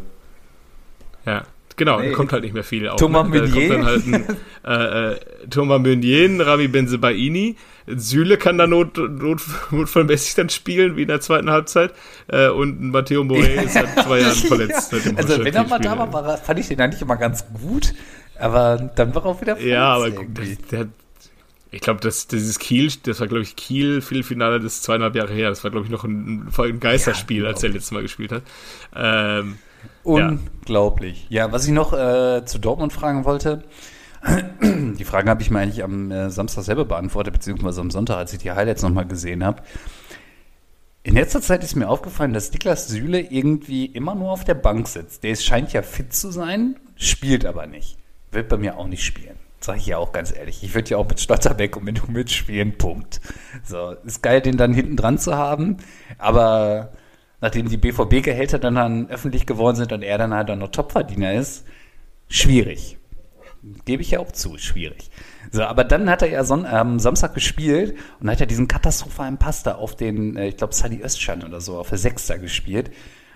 [1.24, 1.44] Ja.
[1.76, 2.12] Genau, nee.
[2.12, 3.00] kommt halt nicht mehr viel auf.
[3.00, 3.40] Thomas ne?
[3.40, 3.52] Meunier.
[3.52, 7.56] kommt dann halt ein, äh, äh, Thomas Meunier, Rami Benzebaini.
[7.86, 11.92] Süle kann da not, not, notfallmäßig dann spielen, wie in der zweiten Halbzeit.
[12.28, 14.92] Äh, und Matteo Morey ist seit zwei Jahren verletzt.
[14.92, 14.98] ja.
[15.16, 17.94] Also wenn er mal da war, war, fand ich den eigentlich immer ganz gut.
[18.38, 19.72] Aber dann war er auch wieder verletzt.
[19.72, 20.88] Ja, aber der, der,
[21.70, 25.32] ich glaube, das, dieses Kiel, das war, glaube ich, Kiel, Viertelfinale, das ist zweieinhalb Jahre
[25.32, 25.50] her.
[25.50, 28.42] Das war, glaube ich, noch ein, ein Geisterspiel, ja, als er letztes Mal gespielt hat.
[28.94, 29.58] Ähm,
[30.04, 31.26] Unglaublich.
[31.28, 31.46] Ja.
[31.46, 33.64] ja, was ich noch äh, zu Dortmund fragen wollte,
[34.98, 38.32] die Fragen habe ich mir eigentlich am äh, Samstag selber beantwortet, beziehungsweise am Sonntag, als
[38.32, 39.62] ich die Highlights nochmal gesehen habe.
[41.02, 44.88] In letzter Zeit ist mir aufgefallen, dass Niklas Süle irgendwie immer nur auf der Bank
[44.88, 45.22] sitzt.
[45.22, 47.98] Der scheint ja fit zu sein, spielt aber nicht.
[48.30, 49.37] Wird bei mir auch nicht spielen.
[49.60, 50.62] Sag ich ja auch ganz ehrlich.
[50.62, 53.20] Ich würde ja auch mit Stotterbeck und mit du mitspielen, Punkt.
[53.64, 55.76] So, ist geil, den dann hinten dran zu haben,
[56.16, 56.92] aber
[57.40, 61.34] nachdem die BVB-Gehälter dann, dann öffentlich geworden sind und er dann halt auch noch Topverdiener
[61.34, 61.66] ist,
[62.28, 62.96] schwierig.
[63.85, 65.11] Gebe ich ja auch zu, schwierig.
[65.50, 69.38] So, aber dann hat er ja Son ähm, Samstag gespielt und hat ja diesen katastrophalen
[69.38, 72.90] Pasta auf den, äh, ich glaube, Sadi Östschan oder so, auf der Sechster gespielt,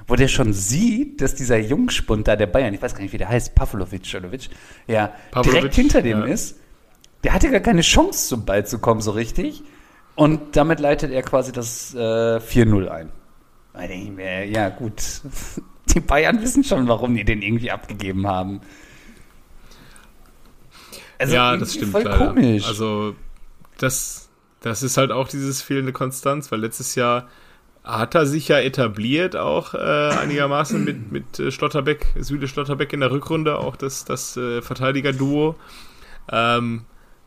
[0.06, 3.18] wo der schon sieht, dass dieser Jungspund da der Bayern, ich weiß gar nicht, wie
[3.18, 4.48] der heißt, Pavlovic oder Witsch,
[4.86, 6.26] ja, Pavlovic, direkt hinter dem ja.
[6.26, 6.56] ist.
[7.24, 9.62] Der hatte gar keine Chance, zum Ball zu kommen, so richtig.
[10.14, 11.98] Und damit leitet er quasi das äh,
[12.38, 13.10] 4-0 ein.
[13.72, 15.02] Da denke ich mir, ja gut,
[15.94, 18.60] die Bayern wissen schon, warum die den irgendwie abgegeben haben.
[21.18, 22.28] Also ja, das stimmt voll leider.
[22.28, 22.66] komisch.
[22.66, 23.14] Also
[23.78, 24.28] das,
[24.60, 27.28] das ist halt auch dieses fehlende Konstanz, weil letztes Jahr
[27.84, 33.00] hat er sich ja etabliert auch äh, einigermaßen mit, mit äh, Schlotterbeck, Süle Schlotterbeck in
[33.00, 35.56] der Rückrunde, auch das, das äh, Verteidiger-Duo.
[36.30, 36.82] Ähm,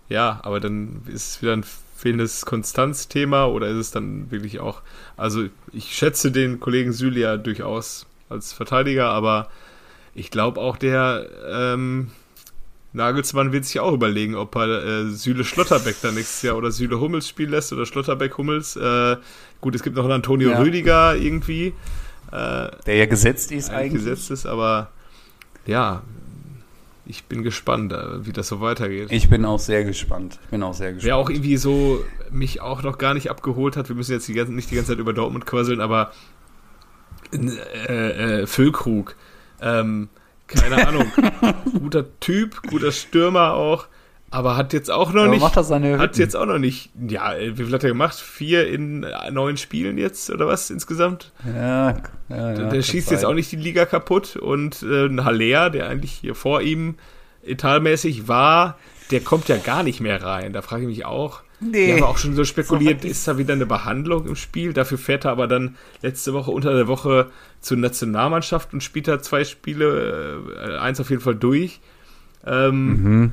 [0.07, 4.81] ja, aber dann ist es wieder ein fehlendes Konstanzthema oder ist es dann wirklich auch,
[5.17, 9.49] also ich schätze den Kollegen Süle ja durchaus als Verteidiger, aber
[10.13, 12.11] ich glaube auch der ähm,
[12.93, 16.99] Nagelsmann wird sich auch überlegen, ob er äh, Süle Schlotterbeck dann nächstes Jahr oder Süle
[16.99, 18.75] Hummels spielen lässt oder Schlotterbeck Hummels.
[18.75, 19.17] Äh,
[19.61, 20.59] gut, es gibt noch einen Antonio ja.
[20.59, 21.73] Rüdiger irgendwie.
[22.31, 24.03] Äh, Der ja gesetzt ist eigentlich.
[24.03, 24.89] Gesetzt ist, aber
[25.65, 26.01] ja,
[27.05, 29.07] ich bin gespannt, äh, wie das so weitergeht.
[29.11, 30.39] Ich bin auch sehr gespannt.
[30.43, 31.05] Ich bin auch sehr gespannt.
[31.05, 34.33] Wer auch irgendwie so mich auch noch gar nicht abgeholt hat, wir müssen jetzt die
[34.33, 36.11] ganze, nicht die ganze Zeit über Dortmund quasseln, aber
[37.33, 39.15] äh, äh, Füllkrug.
[39.61, 40.09] Ähm,
[40.53, 41.11] keine Ahnung.
[41.79, 43.87] guter Typ, guter Stürmer auch.
[44.33, 45.41] Aber hat jetzt auch noch aber nicht.
[45.41, 46.89] Macht er seine hat jetzt auch noch nicht.
[47.07, 48.15] Ja, wie viel hat er gemacht?
[48.15, 51.33] Vier in neun Spielen jetzt oder was insgesamt?
[51.45, 51.97] Ja, ja,
[52.29, 55.89] ja Der, der schießt jetzt auch nicht die Liga kaputt und äh, ein Haller, der
[55.89, 56.95] eigentlich hier vor ihm
[57.43, 58.77] etalmäßig war,
[59.11, 60.53] der kommt ja gar nicht mehr rein.
[60.53, 61.43] Da frage ich mich auch.
[61.63, 61.87] Nee.
[61.87, 64.73] Wir haben auch schon so spekuliert, ist da wieder eine Behandlung im Spiel?
[64.73, 69.21] Dafür fährt er aber dann letzte Woche unter der Woche zur Nationalmannschaft und spielt da
[69.21, 71.79] zwei Spiele, äh, eins auf jeden Fall durch.
[72.45, 73.31] Ähm, mhm.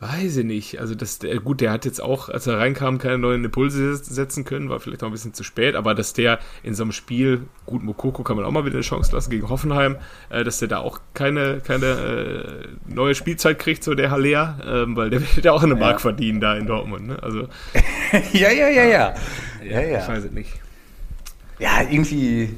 [0.00, 0.78] Weiß ich nicht.
[0.78, 4.44] Also das, der, gut, der hat jetzt auch, als er reinkam, keine neuen Impulse setzen
[4.44, 7.48] können, war vielleicht auch ein bisschen zu spät, aber dass der in so einem Spiel,
[7.66, 9.96] gut, Mokoko kann man auch mal wieder eine Chance lassen gegen Hoffenheim,
[10.30, 14.96] äh, dass der da auch keine, keine äh, neue Spielzeit kriegt, so der Haller, äh,
[14.96, 15.98] weil der wird ja auch eine Mark ja.
[15.98, 17.20] verdienen da in Dortmund, ne?
[17.20, 17.48] Also.
[18.32, 19.14] ja, ja, ja, ja,
[19.64, 19.98] ja, ja.
[19.98, 20.52] Ich weiß es nicht.
[21.58, 22.56] Ja, irgendwie,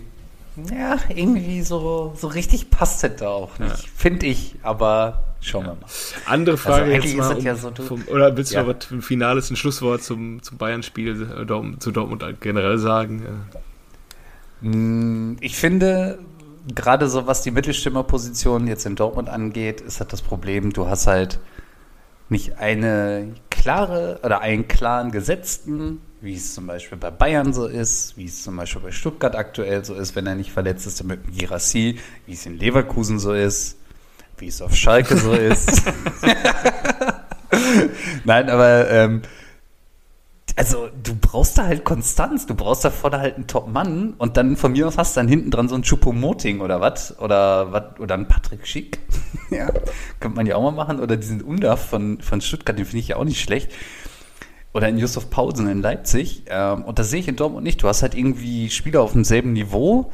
[0.70, 3.90] ja, irgendwie so, so richtig passt es da auch nicht, ja.
[3.96, 5.86] finde ich, aber Schauen wir mal.
[6.26, 7.36] Andere also Frage also jetzt mal.
[7.36, 8.62] Um, ja so, vom, oder willst du ja.
[8.62, 13.22] noch was ein finales, ein Schlusswort zum, zum Bayern-Spiel äh, zu Dortmund generell sagen?
[14.60, 16.18] Mm, ich finde,
[16.74, 21.06] gerade so was die Mittelstürmerposition jetzt in Dortmund angeht, ist halt das Problem, du hast
[21.06, 21.38] halt
[22.28, 28.16] nicht eine klare oder einen klaren gesetzten, wie es zum Beispiel bei Bayern so ist,
[28.18, 31.20] wie es zum Beispiel bei Stuttgart aktuell so ist, wenn er nicht verletzt ist, mit
[31.36, 33.79] Girassi, wie es in Leverkusen so ist
[34.40, 35.80] wie es auf Schalke so ist.
[38.24, 39.22] Nein, aber ähm,
[40.56, 44.56] also du brauchst da halt Konstanz, du brauchst da vorne halt einen Top-Mann und dann
[44.56, 47.98] von mir aus hast du dann hinten dran so ein Chupomoting oder was oder was
[47.98, 48.98] oder ein Patrick Schick.
[49.50, 49.70] ja,
[50.20, 53.08] könnte man ja auch mal machen oder diesen Undaf von, von Stuttgart, den finde ich
[53.08, 53.72] ja auch nicht schlecht.
[54.72, 56.44] Oder in Yusuf Pausen in Leipzig.
[56.48, 57.82] Ähm, und das sehe ich in Dortmund nicht.
[57.82, 60.12] Du hast halt irgendwie Spieler auf demselben Niveau.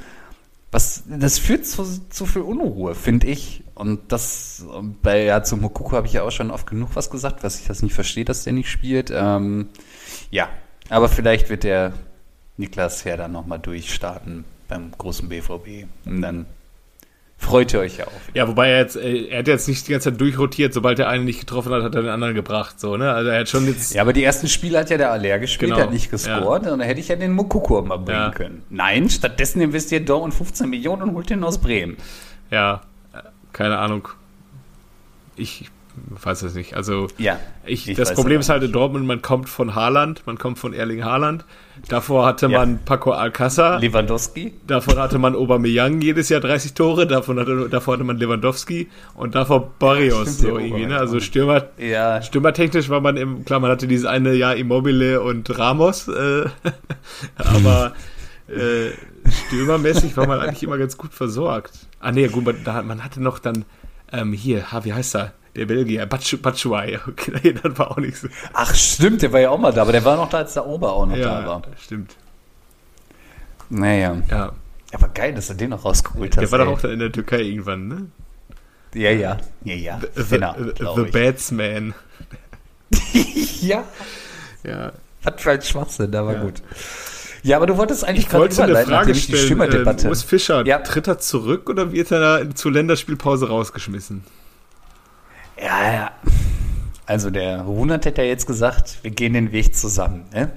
[0.70, 3.62] Was, das führt zu, zu viel Unruhe, finde ich.
[3.76, 4.64] Und das,
[5.02, 7.66] bei, ja, zu Mokoko habe ich ja auch schon oft genug was gesagt, was ich
[7.66, 9.12] das nicht verstehe, dass der nicht spielt.
[9.14, 9.68] Ähm,
[10.30, 10.48] ja,
[10.88, 11.92] aber vielleicht wird der
[12.56, 15.86] Niklas Herr dann nochmal durchstarten beim großen BVB.
[16.06, 16.46] Und dann
[17.36, 18.12] freut ihr euch ja auch.
[18.32, 21.10] Ja, wobei er jetzt, äh, er hat jetzt nicht die ganze Zeit durchrotiert, sobald der
[21.10, 23.12] eine nicht getroffen hat, hat er den anderen gebracht, so, ne?
[23.12, 23.92] Also er hat schon jetzt.
[23.92, 25.82] Ja, aber die ersten Spiele hat ja der Aller gespielt, genau.
[25.82, 26.72] hat nicht gescored, ja.
[26.72, 28.30] und dann hätte ich ja den Mokoko mal bringen ja.
[28.30, 28.62] können.
[28.70, 31.98] Nein, stattdessen investiert Dortmund 15 Millionen und holt den aus Bremen.
[32.50, 32.80] Ja,
[33.56, 34.08] keine Ahnung.
[35.34, 35.70] Ich
[36.10, 36.74] weiß es nicht.
[36.74, 40.36] Also, ja, ich, ich das Problem ist halt in Dortmund, man kommt von Haaland, man
[40.36, 41.46] kommt von Erling Haaland.
[41.88, 42.58] Davor hatte ja.
[42.58, 43.80] man Paco Alcázar.
[43.80, 44.52] Lewandowski.
[44.66, 47.06] Davon hatte man Aubameyang jedes Jahr 30 Tore.
[47.06, 50.42] Davon hatte, davor hatte man Lewandowski und davor Barrios.
[50.42, 50.98] Ja, so irgendwie, ne?
[50.98, 52.20] Also Stürmer, ja.
[52.20, 56.44] stürmertechnisch war man im, klar, man hatte dieses eine Jahr Immobile und Ramos, äh,
[57.36, 57.94] aber
[58.48, 58.90] äh,
[59.46, 61.72] stürmermäßig war man eigentlich immer ganz gut versorgt.
[62.00, 63.64] Ah nee, gut, man, da, man hatte noch dann
[64.12, 65.32] ähm, hier, ha, wie heißt er?
[65.54, 66.98] Der Belgier, Batshuayi.
[67.08, 68.28] Okay, das war auch nicht so.
[68.52, 70.66] Ach stimmt, der war ja auch mal da, aber der war noch da, als der
[70.66, 71.62] Ober auch noch ja, da war.
[71.78, 72.14] stimmt.
[73.68, 74.16] Naja.
[74.30, 74.52] Ja.
[74.92, 76.42] Aber geil, dass er den noch rausgeholt hat.
[76.42, 78.06] Der war doch auch da in der Türkei irgendwann, ne?
[78.94, 79.38] Ja, ja.
[79.64, 80.00] Ja, ja.
[80.14, 81.94] The, genau, the, the Batsman.
[83.60, 83.84] ja.
[84.62, 84.92] Ja.
[85.24, 86.42] Hat für ein Schwachsinn, da war ja.
[86.42, 86.62] gut.
[87.46, 89.38] Ja, aber du wolltest eigentlich ich wollte eine Frage stellen.
[89.38, 90.08] Die Stimmerdebatte.
[90.08, 90.80] Äh, Urs Fischer, ja.
[90.80, 94.24] tritt er zurück oder wird er da zur Länderspielpause rausgeschmissen?
[95.56, 96.10] Ja, ja.
[97.06, 100.24] Also der Runert hätte ja jetzt gesagt, wir gehen den Weg zusammen.
[100.34, 100.50] Ne?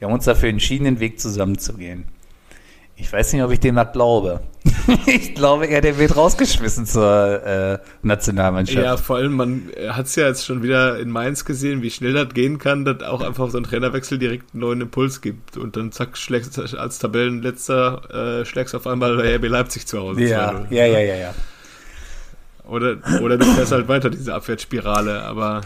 [0.00, 2.04] Wir haben uns dafür entschieden, den Weg zusammen zu gehen.
[2.96, 4.40] Ich weiß nicht, ob ich dem das glaube.
[5.06, 8.84] ich glaube eher, der wird rausgeschmissen zur äh, Nationalmannschaft.
[8.84, 12.12] Ja, vor allem, man hat es ja jetzt schon wieder in Mainz gesehen, wie schnell
[12.12, 15.56] das gehen kann, dass auch einfach so ein Trainerwechsel direkt einen neuen Impuls gibt.
[15.56, 20.22] Und dann zack, schlägst als Tabellenletzter äh, schlägst auf einmal bei RB Leipzig zu Hause.
[20.22, 21.34] Ja, ja, ja, ja, ja.
[22.66, 25.62] Oder, oder du fährst halt weiter diese Abwärtsspirale, aber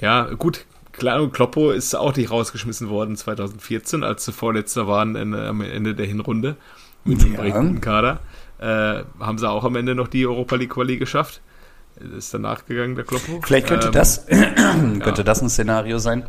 [0.00, 0.64] ja, gut,
[1.00, 5.62] Klar, und Kloppo ist auch nicht rausgeschmissen worden 2014, als sie Vorletzter waren in, am
[5.62, 6.56] Ende der Hinrunde
[7.04, 7.40] mit dem Ja.
[7.40, 8.20] recht guten Kader.
[8.58, 11.40] Äh, haben sie auch am Ende noch die Europa League Quali geschafft.
[12.16, 13.40] Ist danach gegangen, der Kloppo.
[13.42, 14.26] Vielleicht könnte Ähm, das,
[15.00, 16.24] könnte das ein Szenario sein,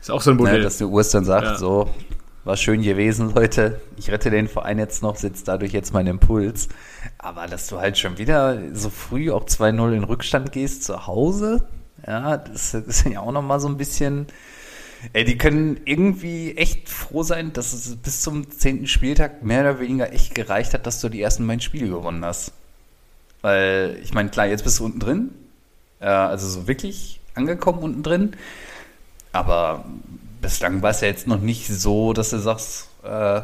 [0.00, 0.62] Ist auch so ein ne, Modell.
[0.62, 1.56] dass der Urs dann sagt, Ja.
[1.58, 1.90] so,
[2.44, 3.80] war schön gewesen, Leute.
[3.98, 6.68] Ich rette den Verein jetzt noch, setzt dadurch jetzt meinen Impuls.
[7.18, 11.66] Aber dass du halt schon wieder so früh auch 2-0 in Rückstand gehst zu Hause,
[12.06, 14.26] ja, das ist ja auch nochmal so ein bisschen.
[15.12, 18.86] Ey, die können irgendwie echt froh sein, dass es bis zum 10.
[18.86, 22.52] Spieltag mehr oder weniger echt gereicht hat, dass du die ersten beiden Spiele gewonnen hast.
[23.42, 25.30] Weil, ich meine, klar, jetzt bist du unten drin.
[26.00, 28.36] Äh, also so wirklich angekommen unten drin.
[29.32, 29.84] Aber
[30.40, 33.42] bislang war es ja jetzt noch nicht so, dass du sagst, äh,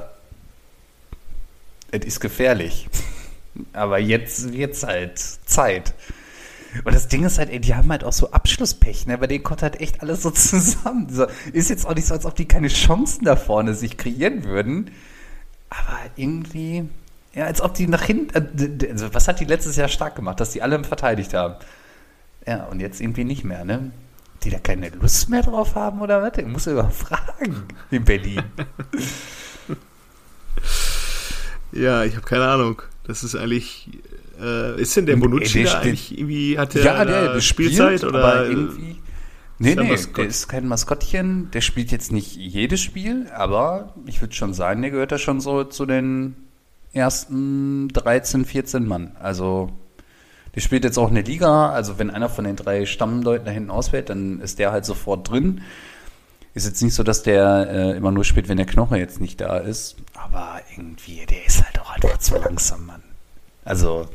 [1.90, 2.88] es ist gefährlich.
[3.72, 5.94] Aber jetzt wird's halt Zeit.
[6.84, 9.18] Und das Ding ist halt, ey, die haben halt auch so Abschlusspech, ne?
[9.18, 11.08] Bei denen kommt halt echt alles so zusammen.
[11.10, 14.44] So, ist jetzt auch nicht so, als ob die keine Chancen da vorne sich kreieren
[14.44, 14.90] würden.
[15.70, 16.88] Aber irgendwie,
[17.34, 20.40] ja, als ob die nach hinten, äh, also was hat die letztes Jahr stark gemacht,
[20.40, 21.54] dass die alle verteidigt haben?
[22.46, 23.92] Ja, und jetzt irgendwie nicht mehr, ne?
[24.42, 26.36] Die da keine Lust mehr drauf haben oder was?
[26.36, 28.42] Ich muss ja überfragen in Berlin.
[31.72, 32.82] Ja, ich habe keine Ahnung.
[33.04, 33.88] Das ist eigentlich.
[34.40, 36.58] Äh, ist denn der Bonucci Ey, der da eigentlich irgendwie?
[36.58, 38.24] Hat der, da Spielzeit spielt, oder?
[38.24, 38.96] Aber irgendwie.
[39.58, 40.18] Nee, nee, Maskott?
[40.18, 41.50] der ist kein Maskottchen.
[41.52, 45.40] Der spielt jetzt nicht jedes Spiel, aber ich würde schon sagen, der gehört da schon
[45.40, 46.34] so zu den
[46.92, 49.12] ersten 13, 14 Mann.
[49.20, 49.70] Also,
[50.54, 51.70] der spielt jetzt auch in der Liga.
[51.70, 55.30] Also, wenn einer von den drei Stammleuten da hinten ausfällt, dann ist der halt sofort
[55.30, 55.62] drin.
[56.54, 59.40] Ist jetzt nicht so, dass der äh, immer nur spielt, wenn der Knoche jetzt nicht
[59.40, 59.96] da ist.
[60.14, 63.02] Aber irgendwie, der ist halt auch einfach zu langsam, Mann.
[63.64, 64.08] Also,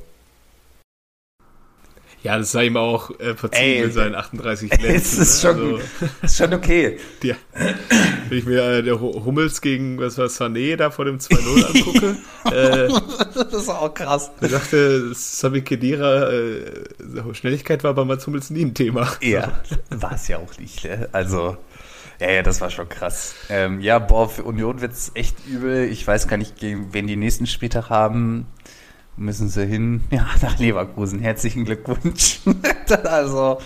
[2.23, 5.21] Ja, das sei ihm auch äh, verziehen mit seinen 38 es Plätzen.
[5.21, 5.51] ist ne?
[5.53, 5.81] schon,
[6.23, 6.97] ist schon okay.
[7.23, 7.35] Ja.
[8.29, 11.65] Wenn ich mir äh, der Hu- Hummels gegen, was war Sané da vor dem 2-0
[11.77, 12.17] angucke,
[12.51, 12.87] äh,
[13.33, 14.31] Das ist auch krass.
[14.41, 19.07] da dachte Sami Khedira, äh, Schnelligkeit war bei Mats Hummels nie ein Thema.
[19.21, 19.53] Ja,
[19.89, 20.83] war es ja auch nicht.
[20.83, 21.07] Ne?
[21.11, 21.55] Also,
[22.19, 23.35] ja, ja, das war schon krass.
[23.49, 25.85] Ähm, ja, boah, für Union wird es echt übel.
[25.85, 28.47] Ich weiß gar nicht, gegen wen die nächsten Spieltag haben.
[29.17, 30.03] Müssen sie hin?
[30.11, 31.19] Ja, nach Leverkusen.
[31.19, 32.39] Herzlichen Glückwunsch.
[33.03, 33.59] also,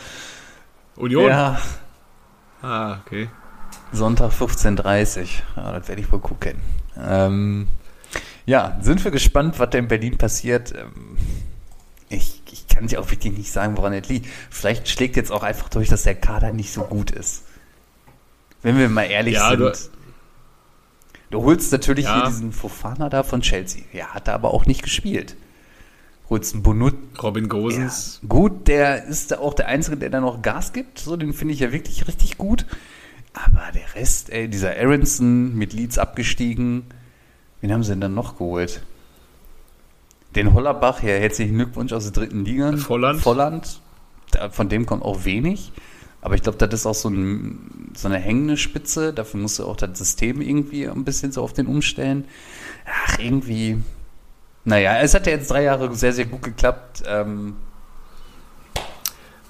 [0.95, 1.29] Union?
[1.29, 1.59] ja,
[2.61, 3.27] Ah, okay.
[3.91, 5.27] Sonntag 15.30 Uhr.
[5.57, 6.55] Ja, das werde ich wohl gucken.
[6.97, 7.67] Ähm,
[8.45, 10.73] ja, sind wir gespannt, was da in Berlin passiert.
[10.73, 11.17] Ähm,
[12.09, 14.27] ich, ich kann dir auch wirklich nicht sagen, woran es liegt.
[14.49, 17.43] Vielleicht schlägt jetzt auch einfach durch, dass der Kader nicht so gut ist.
[18.61, 19.89] Wenn wir mal ehrlich Ja, sind.
[21.31, 22.15] Du- holst natürlich Ja.
[22.21, 23.81] hier diesen Fofana da von Chelsea.
[23.93, 25.35] Ja, hat er aber auch nicht gespielt.
[26.29, 26.93] Holst einen Bonut.
[27.21, 28.21] Robin Ja, Gosens.
[28.27, 30.99] gut, der ist auch der Einzige, der da noch Gas gibt.
[30.99, 32.65] So, den finde ich ja wirklich richtig gut.
[33.33, 36.83] Aber der Rest, ey, dieser Aronson mit Leeds abgestiegen.
[37.61, 38.81] Wen haben sie denn dann noch geholt?
[40.35, 42.75] Den Hollerbach, ja, herzlichen Glückwunsch aus der dritten Liga.
[42.77, 43.21] Volland.
[43.21, 43.81] Volland.
[44.31, 45.73] Da, von dem kommt auch wenig.
[46.21, 49.11] Aber ich glaube, das ist auch so, ein, so eine hängende Spitze.
[49.13, 52.25] Dafür musst du auch das System irgendwie ein bisschen so auf den umstellen.
[52.85, 53.77] Ach, irgendwie.
[54.63, 57.01] Naja, es hat ja jetzt drei Jahre sehr, sehr gut geklappt.
[57.07, 57.55] Ähm,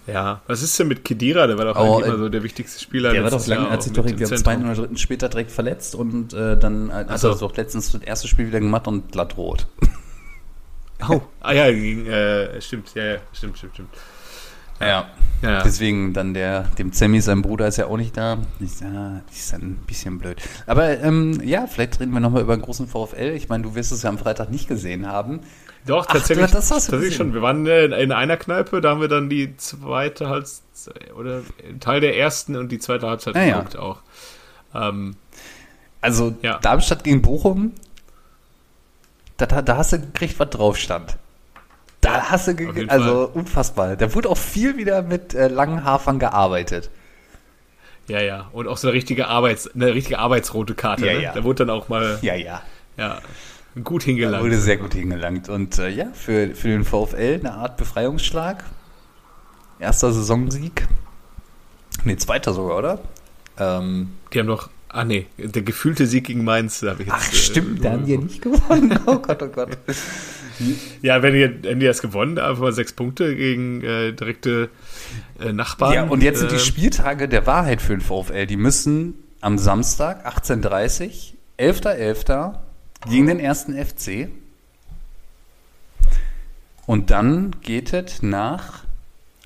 [0.08, 1.46] Ja, was ist denn mit Kedira?
[1.48, 3.12] Der war doch Oh, eigentlich immer äh, so der wichtigste Spieler.
[3.12, 5.94] der war doch lange, hat sich doch irgendwie am zweiten oder dritten Spieltag direkt verletzt
[5.96, 7.30] und äh, dann hat Ach hat so.
[7.30, 9.68] er doch letztens das erste Spiel wieder gemacht und glatt rot.
[11.10, 11.20] Oh.
[11.40, 13.90] Ah ja, gegen, äh, stimmt, ja, ja, stimmt, stimmt, stimmt.
[14.82, 15.08] Ja.
[15.42, 15.64] Ja, ja.
[15.64, 18.38] Deswegen dann der, dem Sammy, sein Bruder ist ja auch nicht da.
[18.60, 20.40] Ich, ja, das ist dann ein bisschen blöd.
[20.68, 23.34] Aber ähm, ja, vielleicht reden wir nochmal über einen großen VfL.
[23.36, 25.40] Ich meine, du wirst es ja am Freitag nicht gesehen haben.
[25.88, 27.18] Doch, Ach, tatsächlich, du- das hast du tatsächlich gesehen.
[27.30, 27.34] schon.
[27.34, 31.42] Wir waren äh, in einer Kneipe, da haben wir dann die zweite Halbzeit, oder
[31.80, 33.56] Teil der ersten und die zweite Halbzeit Ah, ja.
[33.58, 34.02] geguckt auch.
[34.76, 35.16] Ähm,
[36.02, 36.60] Also Ja.
[36.60, 37.72] Darmstadt gegen Bochum,
[39.38, 41.18] da, da, da hast du gekriegt, was drauf stand.
[42.02, 42.54] Da hast du,
[42.88, 43.96] also unfassbar.
[43.96, 46.90] Da wurde auch viel wieder mit äh, langen Hafern gearbeitet.
[48.08, 48.50] ja, ja.
[48.54, 51.06] Und auch so eine richtige Arbeits, eine richtige Arbeitsrote Karte.
[51.06, 51.22] Ja, ne?
[51.22, 51.34] ja.
[51.34, 52.64] Da wurde dann auch mal Ja, ja.
[52.98, 53.20] ja,
[53.84, 54.44] gut Da hingelangt.
[54.44, 55.48] wurde sehr gut hingelangt.
[55.48, 58.64] Und äh, ja, für, für den VfL eine Art Befreiungsschlag.
[59.80, 60.88] Erster Saisonsieg.
[62.04, 63.00] Nee, zweiter sogar, oder?
[63.60, 67.18] Ähm, Die haben doch, ah nee, der gefühlte Sieg gegen Mainz, da habe ich jetzt.
[67.20, 69.00] ach, äh, stimmt, da haben die ja nicht gewonnen.
[69.06, 69.78] Oh Gott, oh Gott.
[71.02, 74.70] Ja, wenn die das gewonnen, einfach mal sechs Punkte gegen äh, direkte
[75.40, 75.94] äh, Nachbarn.
[75.94, 78.46] Ja, und jetzt sind die äh, Spieltage der Wahrheit für den VfL.
[78.46, 82.56] Die müssen am Samstag 18.30 11.11.
[83.08, 84.30] gegen den ersten FC.
[86.88, 88.84] Und dann geht es nach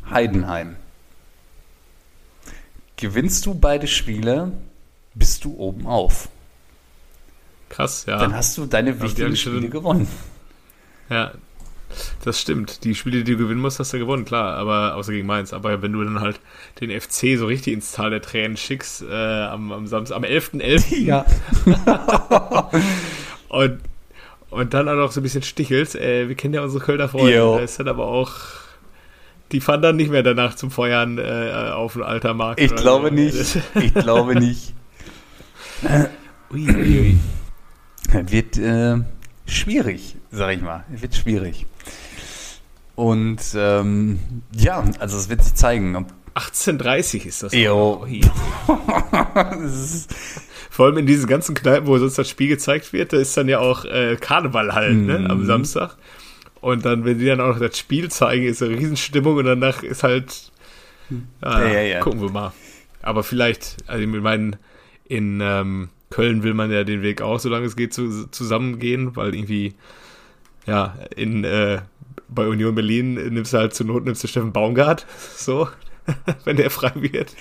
[0.10, 0.78] Heidenheim.
[2.96, 4.54] gewinnst du beide Spiele,
[5.14, 6.30] bist du oben auf.
[7.70, 8.18] Krass, ja.
[8.20, 10.08] Dann hast du deine wichtigen Spiele gewonnen.
[11.10, 11.34] Ja,
[12.24, 12.84] das stimmt.
[12.84, 15.54] Die Spiele, die du gewinnen musst, hast du gewonnen, klar, aber außer gegen Mainz.
[15.54, 16.40] Aber wenn du dann halt
[16.82, 20.96] den FC so richtig ins Tal der Tränen schickst, äh, am, am Samstag, am 11.11.
[21.06, 21.26] Ja.
[23.50, 23.80] und,
[24.50, 27.38] und dann auch noch so ein bisschen stichelst, äh, wir kennen ja unsere Kölner Freunde,
[27.38, 28.34] da ist dann aber auch,
[29.52, 32.60] die fahren dann nicht mehr danach zum Feuern äh, auf den alter Markt.
[32.60, 33.14] Ich glaube so.
[33.14, 33.58] nicht.
[33.76, 34.74] Ich glaube nicht.
[36.52, 37.18] Ui, ui.
[38.12, 38.98] Wird äh,
[39.46, 40.84] schwierig, sag ich mal.
[40.90, 41.66] Wird schwierig.
[42.96, 44.20] Und ähm,
[44.56, 45.96] ja, also es wird sich zeigen.
[45.96, 47.54] Ob 18.30 ist das.
[47.54, 48.06] Jo.
[49.64, 50.14] Es ist,
[50.70, 53.48] Vor allem in diesen ganzen Kneipen, wo sonst das Spiel gezeigt wird, da ist dann
[53.50, 55.46] ja auch äh, Karneval halt, ne, am Mhm.
[55.46, 55.98] Samstag.
[56.62, 59.84] Und dann, wenn die dann auch noch das Spiel zeigen, ist eine Riesenstimmung und danach
[59.84, 60.52] ist halt,
[61.42, 62.00] ah, Ja, ja, ja.
[62.00, 62.54] gucken wir mal.
[63.02, 64.58] Aber vielleicht, also ich meine,
[65.08, 69.36] in ähm, Köln will man ja den Weg auch, solange es geht, zu, zusammengehen, weil
[69.36, 69.74] irgendwie,
[70.66, 71.82] ja, in, äh,
[72.30, 75.06] bei Union Berlin nimmst du halt zur Not, nimmst du Steffen Baumgart,
[75.36, 75.68] so,
[76.46, 77.36] wenn der frei wird.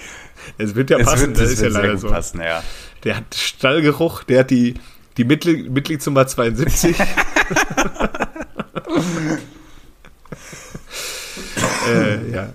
[0.58, 2.08] Es wird ja es passen, wird, das es ist ja leider so.
[2.08, 2.64] passen, ja.
[3.04, 4.74] Der hat Stallgeruch, der hat die,
[5.18, 6.98] die Mitglied, Mitgliedsnummer 72.
[11.88, 12.52] äh, ja.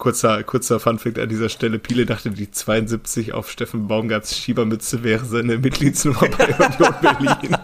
[0.00, 1.78] Kurzer, kurzer Funfact an dieser Stelle.
[1.78, 7.56] Piele dachte, die 72 auf Steffen Baumgarts Schiebermütze wäre seine Mitgliedsnummer bei Union Berlin.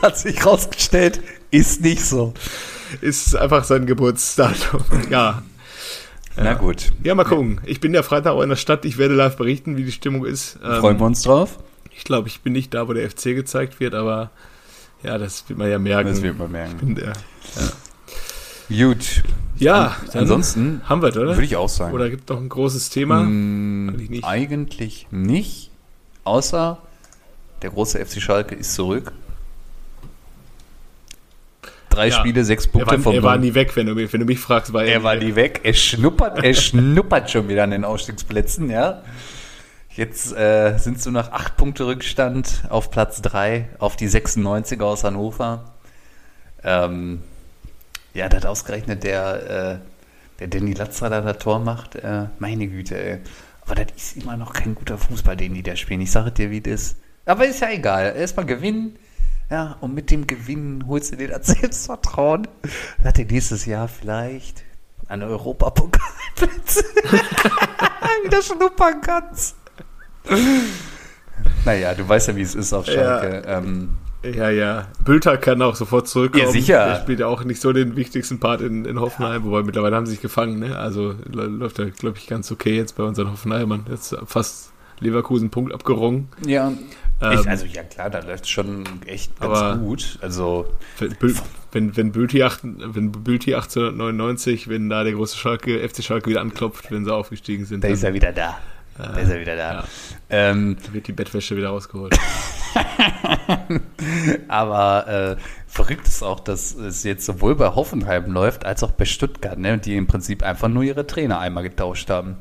[0.00, 1.20] Hat sich rausgestellt,
[1.50, 2.32] ist nicht so.
[3.00, 4.82] Ist einfach sein Geburtsdatum.
[5.10, 5.42] Ja.
[6.36, 7.60] Na gut, Ja, mal gucken.
[7.66, 8.84] Ich bin ja Freitag auch in der Stadt.
[8.84, 10.56] Ich werde live berichten, wie die Stimmung ist.
[10.64, 11.58] Ähm, freuen wir uns drauf.
[11.90, 14.30] Ich glaube, ich bin nicht da, wo der FC gezeigt wird, aber
[15.02, 16.08] ja, das wird man ja merken.
[16.10, 16.78] Das wird man merken.
[16.90, 17.12] In der-
[18.68, 19.24] Gut.
[19.60, 21.28] Ja, dann Ansonsten haben wir es, oder?
[21.34, 21.94] würde ich auch sagen.
[21.94, 23.22] Oder gibt noch ein großes Thema?
[23.22, 24.24] Mm, Eigentlich nicht.
[24.24, 25.70] Eigentlich nicht.
[26.24, 26.78] Außer
[27.62, 29.12] der große FC Schalke ist zurück.
[31.88, 32.14] Drei Ja.
[32.14, 34.26] Spiele, sechs Er Punkte war, vom er war nie weg, wenn du, mich- wenn du
[34.26, 34.72] mich fragst.
[34.72, 35.60] War Er war nie weg.
[35.64, 39.02] Er schnuppert, er schnuppert schon wieder an den Ausstiegsplätzen, ja.
[39.96, 45.02] Jetzt äh, sind sie nach acht Punkte Rückstand auf Platz drei auf die 96er aus
[45.02, 45.72] Hannover.
[46.62, 47.22] Ähm,
[48.14, 51.96] ja, das ausgerechnet der, äh, der Danny Latzer da das Tor macht.
[51.96, 53.18] Äh, meine Güte, ey.
[53.62, 56.00] Aber das ist immer noch kein guter Fußball, den die da spielen.
[56.00, 56.96] Ich sage dir, wie das ist.
[57.26, 58.16] Aber ist ja egal.
[58.16, 58.96] Erstmal gewinnen.
[59.50, 62.46] Ja, und mit dem Gewinn holst du dir das Selbstvertrauen,
[63.02, 64.64] dass du nächstes Jahr vielleicht
[65.08, 66.84] an Europapokalplätze
[68.24, 69.56] wieder schnuppern kannst.
[71.64, 73.42] Naja, du weißt ja, wie es ist auf Schalke.
[73.46, 74.88] Ähm, Ja, ja.
[75.04, 76.44] Bülter kann auch sofort zurückkommen.
[76.44, 76.86] Ja, sicher.
[76.86, 80.04] Der spielt ja auch nicht so den wichtigsten Part in, in Hoffenheim, wobei mittlerweile haben
[80.06, 80.76] sie sich gefangen, ne?
[80.76, 83.86] Also lä- läuft ja, glaube ich, ganz okay jetzt bei unseren Hoffenheimern.
[83.88, 86.28] Jetzt fast Leverkusen Punkt abgerungen.
[86.46, 86.72] ja,
[87.22, 90.18] Ähm, ich, also ja klar, da läuft schon echt ganz aber- gut.
[90.20, 90.66] Also
[90.98, 91.40] Wenn, Bül-
[91.72, 96.40] wenn, wenn Bülti, acht- wenn Bülti 1899, wenn da der große Schalke, FC Schalke wieder
[96.42, 98.58] anklopft, wenn sie aufgestiegen sind, da dann ist er wieder da.
[99.02, 99.72] Da ist er wieder da.
[99.72, 99.84] ja.
[100.30, 102.16] Ähm, wird die Bettwäsche wieder rausgeholt.
[104.48, 109.04] aber äh, verrückt ist auch, dass es jetzt sowohl bei Hoffenheim läuft, als auch bei
[109.04, 112.36] Stuttgart, ne, die im Prinzip einfach nur ihre Trainer einmal getauscht haben.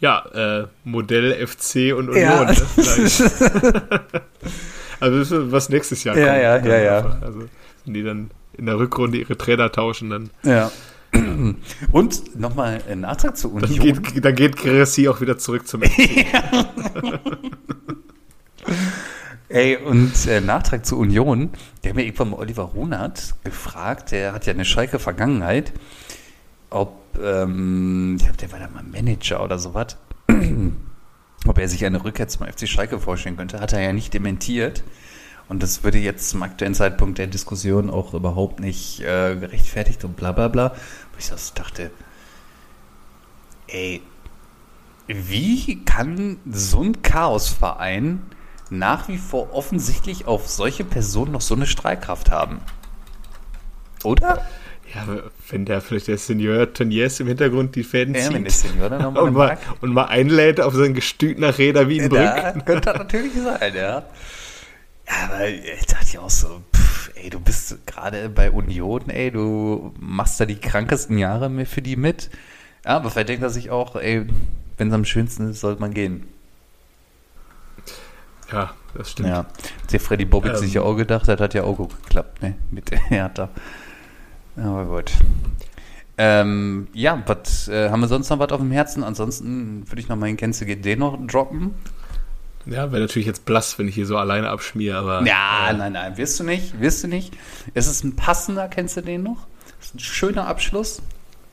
[0.00, 2.14] Ja, äh, Modell FC und Union.
[2.16, 2.44] Ja.
[2.44, 2.56] Ne?
[5.00, 6.66] Also das ist, was nächstes Jahr Ja, kommt.
[6.66, 6.96] ja, ja, ja.
[6.98, 7.22] einfach.
[7.22, 7.40] Also
[7.84, 10.70] wenn die dann in der Rückrunde ihre Trainer tauschen, dann, Ja.
[11.90, 14.02] Und nochmal ein Nachtrag zur dann Union.
[14.02, 16.26] geht, dann geht Gressi auch wieder zurück zum FC.
[19.52, 21.50] Ey, und äh, Nachtrag zur Union.
[21.84, 25.74] Der hat mir irgendwann mal Oliver Runert gefragt, der hat ja eine Schalke-Vergangenheit,
[26.70, 29.98] ob, ähm, ich glaube, der war da mal Manager oder sowas,
[31.46, 34.82] ob er sich eine Rückkehr zum FC Schalke vorstellen könnte, hat er ja nicht dementiert.
[35.52, 40.16] Und das würde jetzt zum aktuellen Zeitpunkt der Diskussion auch überhaupt nicht äh, gerechtfertigt und
[40.16, 40.70] bla bla bla.
[40.70, 41.90] Wo ich so dachte,
[43.66, 44.00] ey,
[45.08, 48.22] wie kann so ein Chaosverein
[48.70, 52.62] nach wie vor offensichtlich auf solche Personen noch so eine Strahlkraft haben?
[54.04, 54.46] Oder?
[54.94, 55.06] Ja,
[55.50, 58.88] wenn der vielleicht der Senior Teniers im Hintergrund die Fäden Ja, wenn der zieht Senior
[58.88, 62.22] dann nochmal und mal, und mal einlädt auf sein Gestüt nach Räder Wiedenbrück.
[62.22, 64.02] Ja, könnte das natürlich sein, ja.
[65.24, 69.92] Aber ich dachte ja auch so, pff, ey, du bist gerade bei Union, ey, du
[69.98, 72.30] machst da die krankesten Jahre mit- für die mit.
[72.84, 74.26] Ja, aber vielleicht denkt er sich auch, ey,
[74.78, 76.24] wenn es am schönsten ist, sollte man gehen.
[78.50, 79.28] Ja, das stimmt.
[79.28, 79.46] Ja.
[79.90, 80.58] Der Freddy Bobic Ähm.
[80.58, 83.48] sich ja auch gedacht, das hat ja auch gut geklappt, ne, mit der Hertha.
[84.56, 85.12] Aber gut.
[86.18, 89.02] Ähm, ja, was äh, haben wir sonst noch was auf dem Herzen?
[89.02, 91.74] Ansonsten würde ich noch Kennst du den noch droppen.
[92.66, 95.26] Ja, wäre natürlich jetzt blass, wenn ich hier so alleine abschmiere, aber.
[95.26, 97.36] Ja, äh, nein, nein, wirst du nicht, wirst du nicht.
[97.74, 99.46] Es ist ein passender, kennst du den noch?
[99.80, 101.02] Es ist ein schöner Abschluss.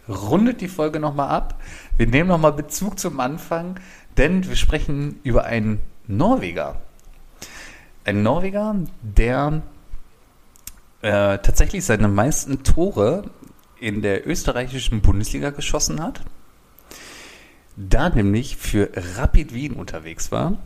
[0.07, 1.60] Rundet die Folge nochmal ab.
[1.97, 3.80] Wir nehmen nochmal Bezug zum Anfang,
[4.18, 6.82] denn wir sprechen über einen Norweger.
[8.05, 9.62] Ein Norweger, der
[11.01, 13.24] äh, tatsächlich seine meisten Tore
[13.80, 16.22] in der österreichischen Bundesliga geschossen hat.
[17.78, 20.57] Da nämlich für Rapid Wien unterwegs war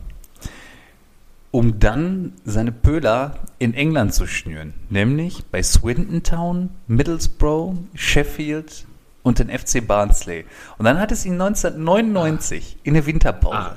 [1.54, 8.86] um dann seine Pöler in England zu schnüren, nämlich bei Swindon Town, Middlesbrough, Sheffield
[9.22, 10.46] und den FC Barnsley.
[10.78, 12.80] Und dann hat es ihn 1999 ah.
[12.82, 13.76] in der Winterpause ah.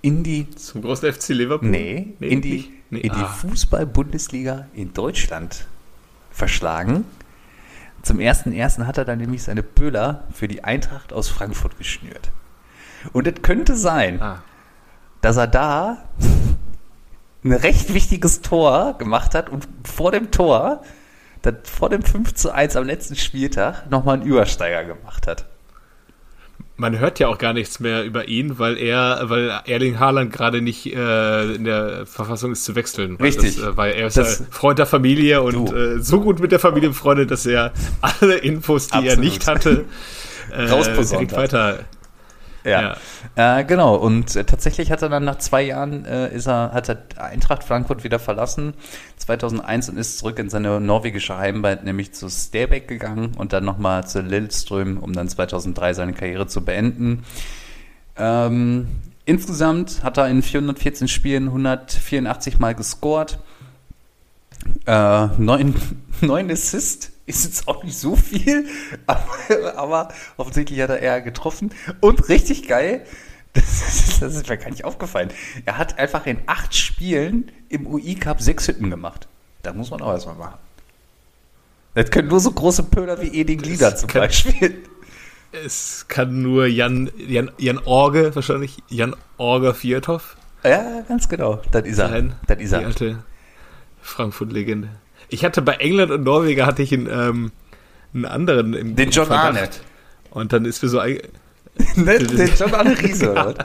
[0.00, 1.68] in die zum großen FC Liverpool?
[1.68, 3.00] Nee, nee in die, nee.
[3.00, 3.26] in die ah.
[3.26, 5.66] Fußball-Bundesliga in Deutschland
[6.30, 7.04] verschlagen.
[8.00, 12.30] Zum ersten ersten hat er dann nämlich seine Pöler für die Eintracht aus Frankfurt geschnürt.
[13.12, 14.42] Und es könnte sein, ah
[15.20, 15.98] dass er da
[17.44, 20.82] ein recht wichtiges Tor gemacht hat und vor dem Tor,
[21.42, 25.46] das vor dem 5 zu 1 am letzten Spieltag, nochmal einen Übersteiger gemacht hat.
[26.76, 30.62] Man hört ja auch gar nichts mehr über ihn, weil er, weil Erling Haaland gerade
[30.62, 33.16] nicht äh, in der Verfassung ist zu wechseln.
[33.16, 33.56] Richtig.
[33.56, 36.52] Das, äh, weil er ist das, ja Freund der Familie und äh, so gut mit
[36.52, 39.12] der Familie befreundet, dass er alle Infos, die Absolut.
[39.14, 39.84] er nicht hatte,
[40.52, 41.84] äh, direkt weiter
[42.64, 42.96] ja,
[43.36, 43.58] ja.
[43.58, 43.96] Äh, genau.
[43.96, 47.64] Und äh, tatsächlich hat er dann nach zwei Jahren äh, ist er, hat er Eintracht
[47.64, 48.74] Frankfurt wieder verlassen,
[49.18, 54.06] 2001 und ist zurück in seine norwegische Heimat, nämlich zu Stabæk gegangen und dann nochmal
[54.06, 57.24] zu Lillestrøm, um dann 2003 seine Karriere zu beenden.
[58.16, 58.88] Ähm,
[59.24, 63.38] insgesamt hat er in 414 Spielen 184 Mal gescored,
[64.86, 65.74] äh, neun,
[66.20, 68.66] neun Assists ist jetzt auch nicht so viel,
[69.06, 71.72] aber, aber offensichtlich hat er eher getroffen.
[72.00, 73.04] Und richtig geil,
[73.52, 75.30] das ist, das ist, mir gar nicht aufgefallen.
[75.64, 79.26] Er hat einfach in acht Spielen im UI-Cup sechs Hütten gemacht.
[79.62, 80.58] Da muss man auch erstmal machen.
[81.94, 84.84] Das können nur so große Pöler wie Edin Glieder zum kann, Beispiel.
[85.52, 90.36] Es kann nur Jan, Jan, Jan Orge, wahrscheinlich Jan Orge Vierthoff.
[90.62, 91.60] Ja, ganz genau.
[91.72, 92.22] Das ist er.
[92.46, 92.78] Das ist er.
[92.78, 93.24] Die alte
[94.02, 94.88] Frankfurt-Legende.
[95.28, 97.52] Ich hatte bei England und Norwegen hatte ich einen, ähm,
[98.14, 99.46] einen anderen im Den John Verdacht.
[99.46, 99.80] Arnett.
[100.30, 101.20] Und dann ist mir so ein,
[101.96, 103.54] den John Arnett Riese, ja.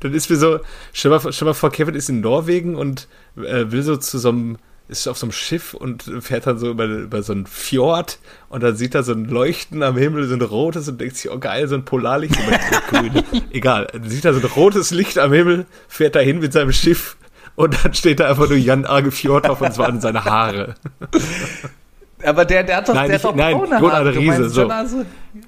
[0.00, 0.58] Dann ist mir so,
[0.92, 3.06] stell mal, stell mal vor, Kevin ist in Norwegen und
[3.36, 4.58] äh, will so zu so einem
[4.88, 8.62] ist auf so einem Schiff und fährt dann so über, über so einen Fjord und
[8.62, 11.38] dann sieht er so ein Leuchten am Himmel, so ein rotes und denkt sich, oh
[11.38, 12.36] geil, so ein Polarlicht.
[12.88, 13.22] grün.
[13.52, 17.16] Egal, dann sieht er so ein rotes Licht am Himmel, fährt dahin mit seinem Schiff
[17.54, 20.74] und dann steht da einfach nur Jan Arge Fjordhoff und es waren seine Haare.
[22.24, 24.48] Aber der, der hat doch, nein, der hat doch nein, Jon Arne Riese.
[24.48, 24.70] So.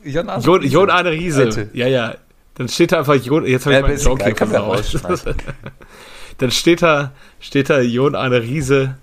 [0.03, 1.43] Jon, Jon, Jon Arne Riese.
[1.45, 1.71] Alte.
[1.73, 2.15] Ja, ja.
[2.55, 4.97] Dann steht da einfach Jon, jetzt habe ich ja, meinen Joke hier raus.
[6.39, 8.97] Dann steht da, steht da Jon Arne Riese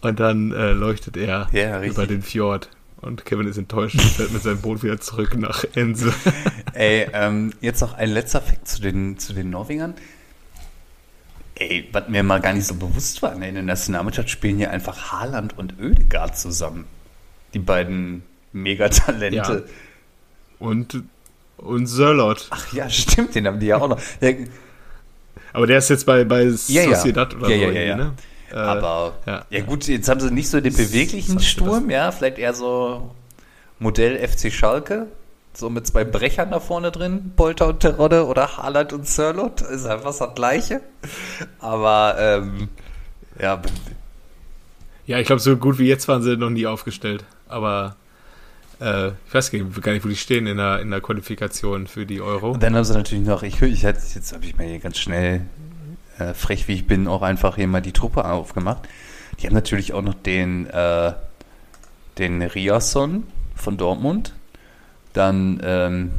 [0.00, 2.70] und dann äh, leuchtet er ja, über den Fjord.
[3.00, 6.12] Und Kevin ist enttäuscht und fährt mit seinem Boot wieder zurück nach Ense.
[6.72, 9.94] Ey, ähm, jetzt noch ein letzter Fakt zu den, zu den Norwegern.
[11.58, 14.70] Ey, was mir mal gar nicht so bewusst war, ne, in der Nationalmannschaft spielen hier
[14.70, 16.84] einfach Haaland und Oedegaard zusammen.
[17.54, 19.64] Die beiden Megatalente.
[19.66, 19.72] Ja.
[20.58, 21.02] Und,
[21.56, 22.46] und Sörlot.
[22.50, 24.00] Ach ja, stimmt, den haben die ja auch noch.
[24.20, 24.36] Der,
[25.54, 27.38] aber der ist jetzt bei, bei ja, Sociedad ja.
[27.38, 27.72] oder ja, so.
[27.72, 28.12] Ja, ja, ne?
[28.50, 29.46] Äh, aber ja.
[29.48, 33.10] ja gut, jetzt haben sie nicht so den beweglichen Sturm, ja, vielleicht eher so
[33.78, 35.06] Modell FC Schalke
[35.56, 39.86] so mit zwei Brechern da vorne drin, Polter und Terodde oder Haaland und Sirlot, ist
[39.86, 40.82] einfach das gleiche.
[41.58, 42.68] Aber ähm,
[43.40, 43.62] ja.
[45.06, 47.24] Ja, ich glaube, so gut wie jetzt waren sie noch nie aufgestellt.
[47.48, 47.96] Aber
[48.80, 52.20] äh, ich weiß gar nicht, wo die stehen in der, in der Qualifikation für die
[52.20, 52.52] Euro.
[52.52, 55.42] Und dann haben sie natürlich noch, ich, ich jetzt habe ich mir hier ganz schnell,
[56.18, 58.86] äh, frech wie ich bin, auch einfach hier mal die Truppe aufgemacht.
[59.40, 61.12] Die haben natürlich auch noch den, äh,
[62.18, 64.34] den Riasson von Dortmund,
[65.16, 66.10] dann ähm,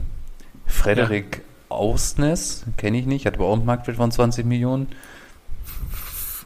[0.66, 1.76] Frederik ja.
[1.76, 4.88] Ausnes, kenne ich nicht, hat aber auch einen Marktwert von 20 Millionen.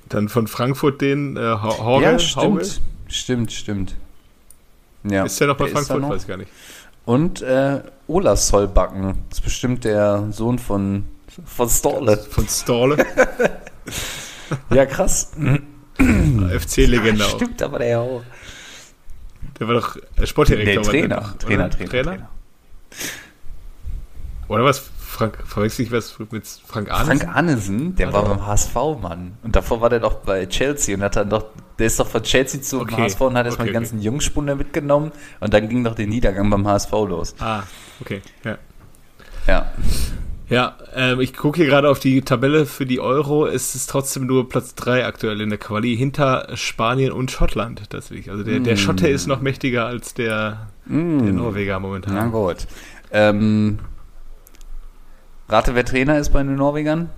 [0.09, 2.11] Dann von Frankfurt den äh, Horgel.
[2.11, 2.81] Ja, stimmt.
[3.07, 3.95] Stimmt, stimmt.
[5.03, 6.03] Ja, ist der noch bei Frankfurt?
[6.03, 6.51] Weiß ich gar nicht.
[7.05, 11.05] Und äh, Ola Sollbacken, das ist bestimmt der Sohn von,
[11.45, 12.17] von Storle.
[12.17, 13.05] Von Storle?
[14.69, 15.31] ja, krass.
[15.97, 17.35] FC-Legende ja, auch.
[17.35, 18.23] Stimmt aber der auch.
[19.59, 20.83] Der war doch Sportdirektor.
[20.83, 21.35] Nee, Trainer.
[21.39, 22.29] Trainer, Trainer, Trainer, Trainer.
[24.47, 24.91] Oder was?
[25.11, 27.19] Frank, verwechsel ich was mit Frank Arnesen?
[27.19, 28.19] Frank Arnesen, der also.
[28.19, 29.33] war beim HSV, Mann.
[29.43, 31.45] Und davor war der doch bei Chelsea und hat dann doch
[31.77, 33.03] Der ist doch von Chelsea zu Okay.
[33.03, 36.49] HSV und hat erstmal Okay, die ganzen Jungspunde mitgenommen und dann ging doch der Niedergang
[36.49, 37.35] beim HSV los.
[37.39, 37.63] Ah,
[37.99, 38.21] okay.
[38.43, 38.57] Ja.
[39.47, 39.71] Ja.
[40.49, 43.47] Ja, ähm, ich gucke hier gerade auf die Tabelle für die Euro.
[43.47, 47.93] Es ist trotzdem nur Platz 3 aktuell in der Quali, hinter Spanien und Schottland.
[47.93, 48.29] Deswegen.
[48.29, 50.97] Also der, der Schotte ist noch mächtiger als der, der
[51.33, 52.31] Norweger Na momentan.
[52.31, 52.67] gut.
[53.11, 53.79] Ähm,
[55.49, 57.09] rate, wer Trainer ist bei den Norwegern?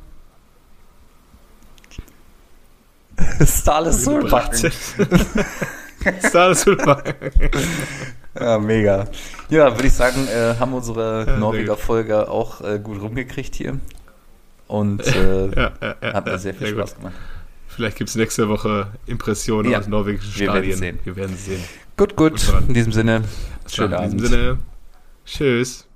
[3.46, 4.72] Starles Solbakken.
[6.28, 7.14] Starles Sulbacken.
[8.40, 9.06] Ja, mega.
[9.50, 13.78] Ja, würde ich sagen, äh, haben unsere sehr Norweger-Folge auch äh, gut rumgekriegt hier.
[14.68, 17.00] Und äh, Ja, ja, ja, hat mir ja, sehr viel Spaß gut.
[17.00, 17.16] gemacht.
[17.68, 20.78] Vielleicht gibt es nächste Woche Impressionen Ja, aus norwegischen wir werden Stadien.
[20.78, 21.00] sehen.
[21.04, 21.64] Wir werden sehen.
[21.98, 22.34] Gut, gut.
[22.46, 23.24] Gut, In diesem Sinne,
[23.68, 24.14] schönen In Abend.
[24.14, 24.60] diesem Sinne,
[25.26, 25.88] tschüss.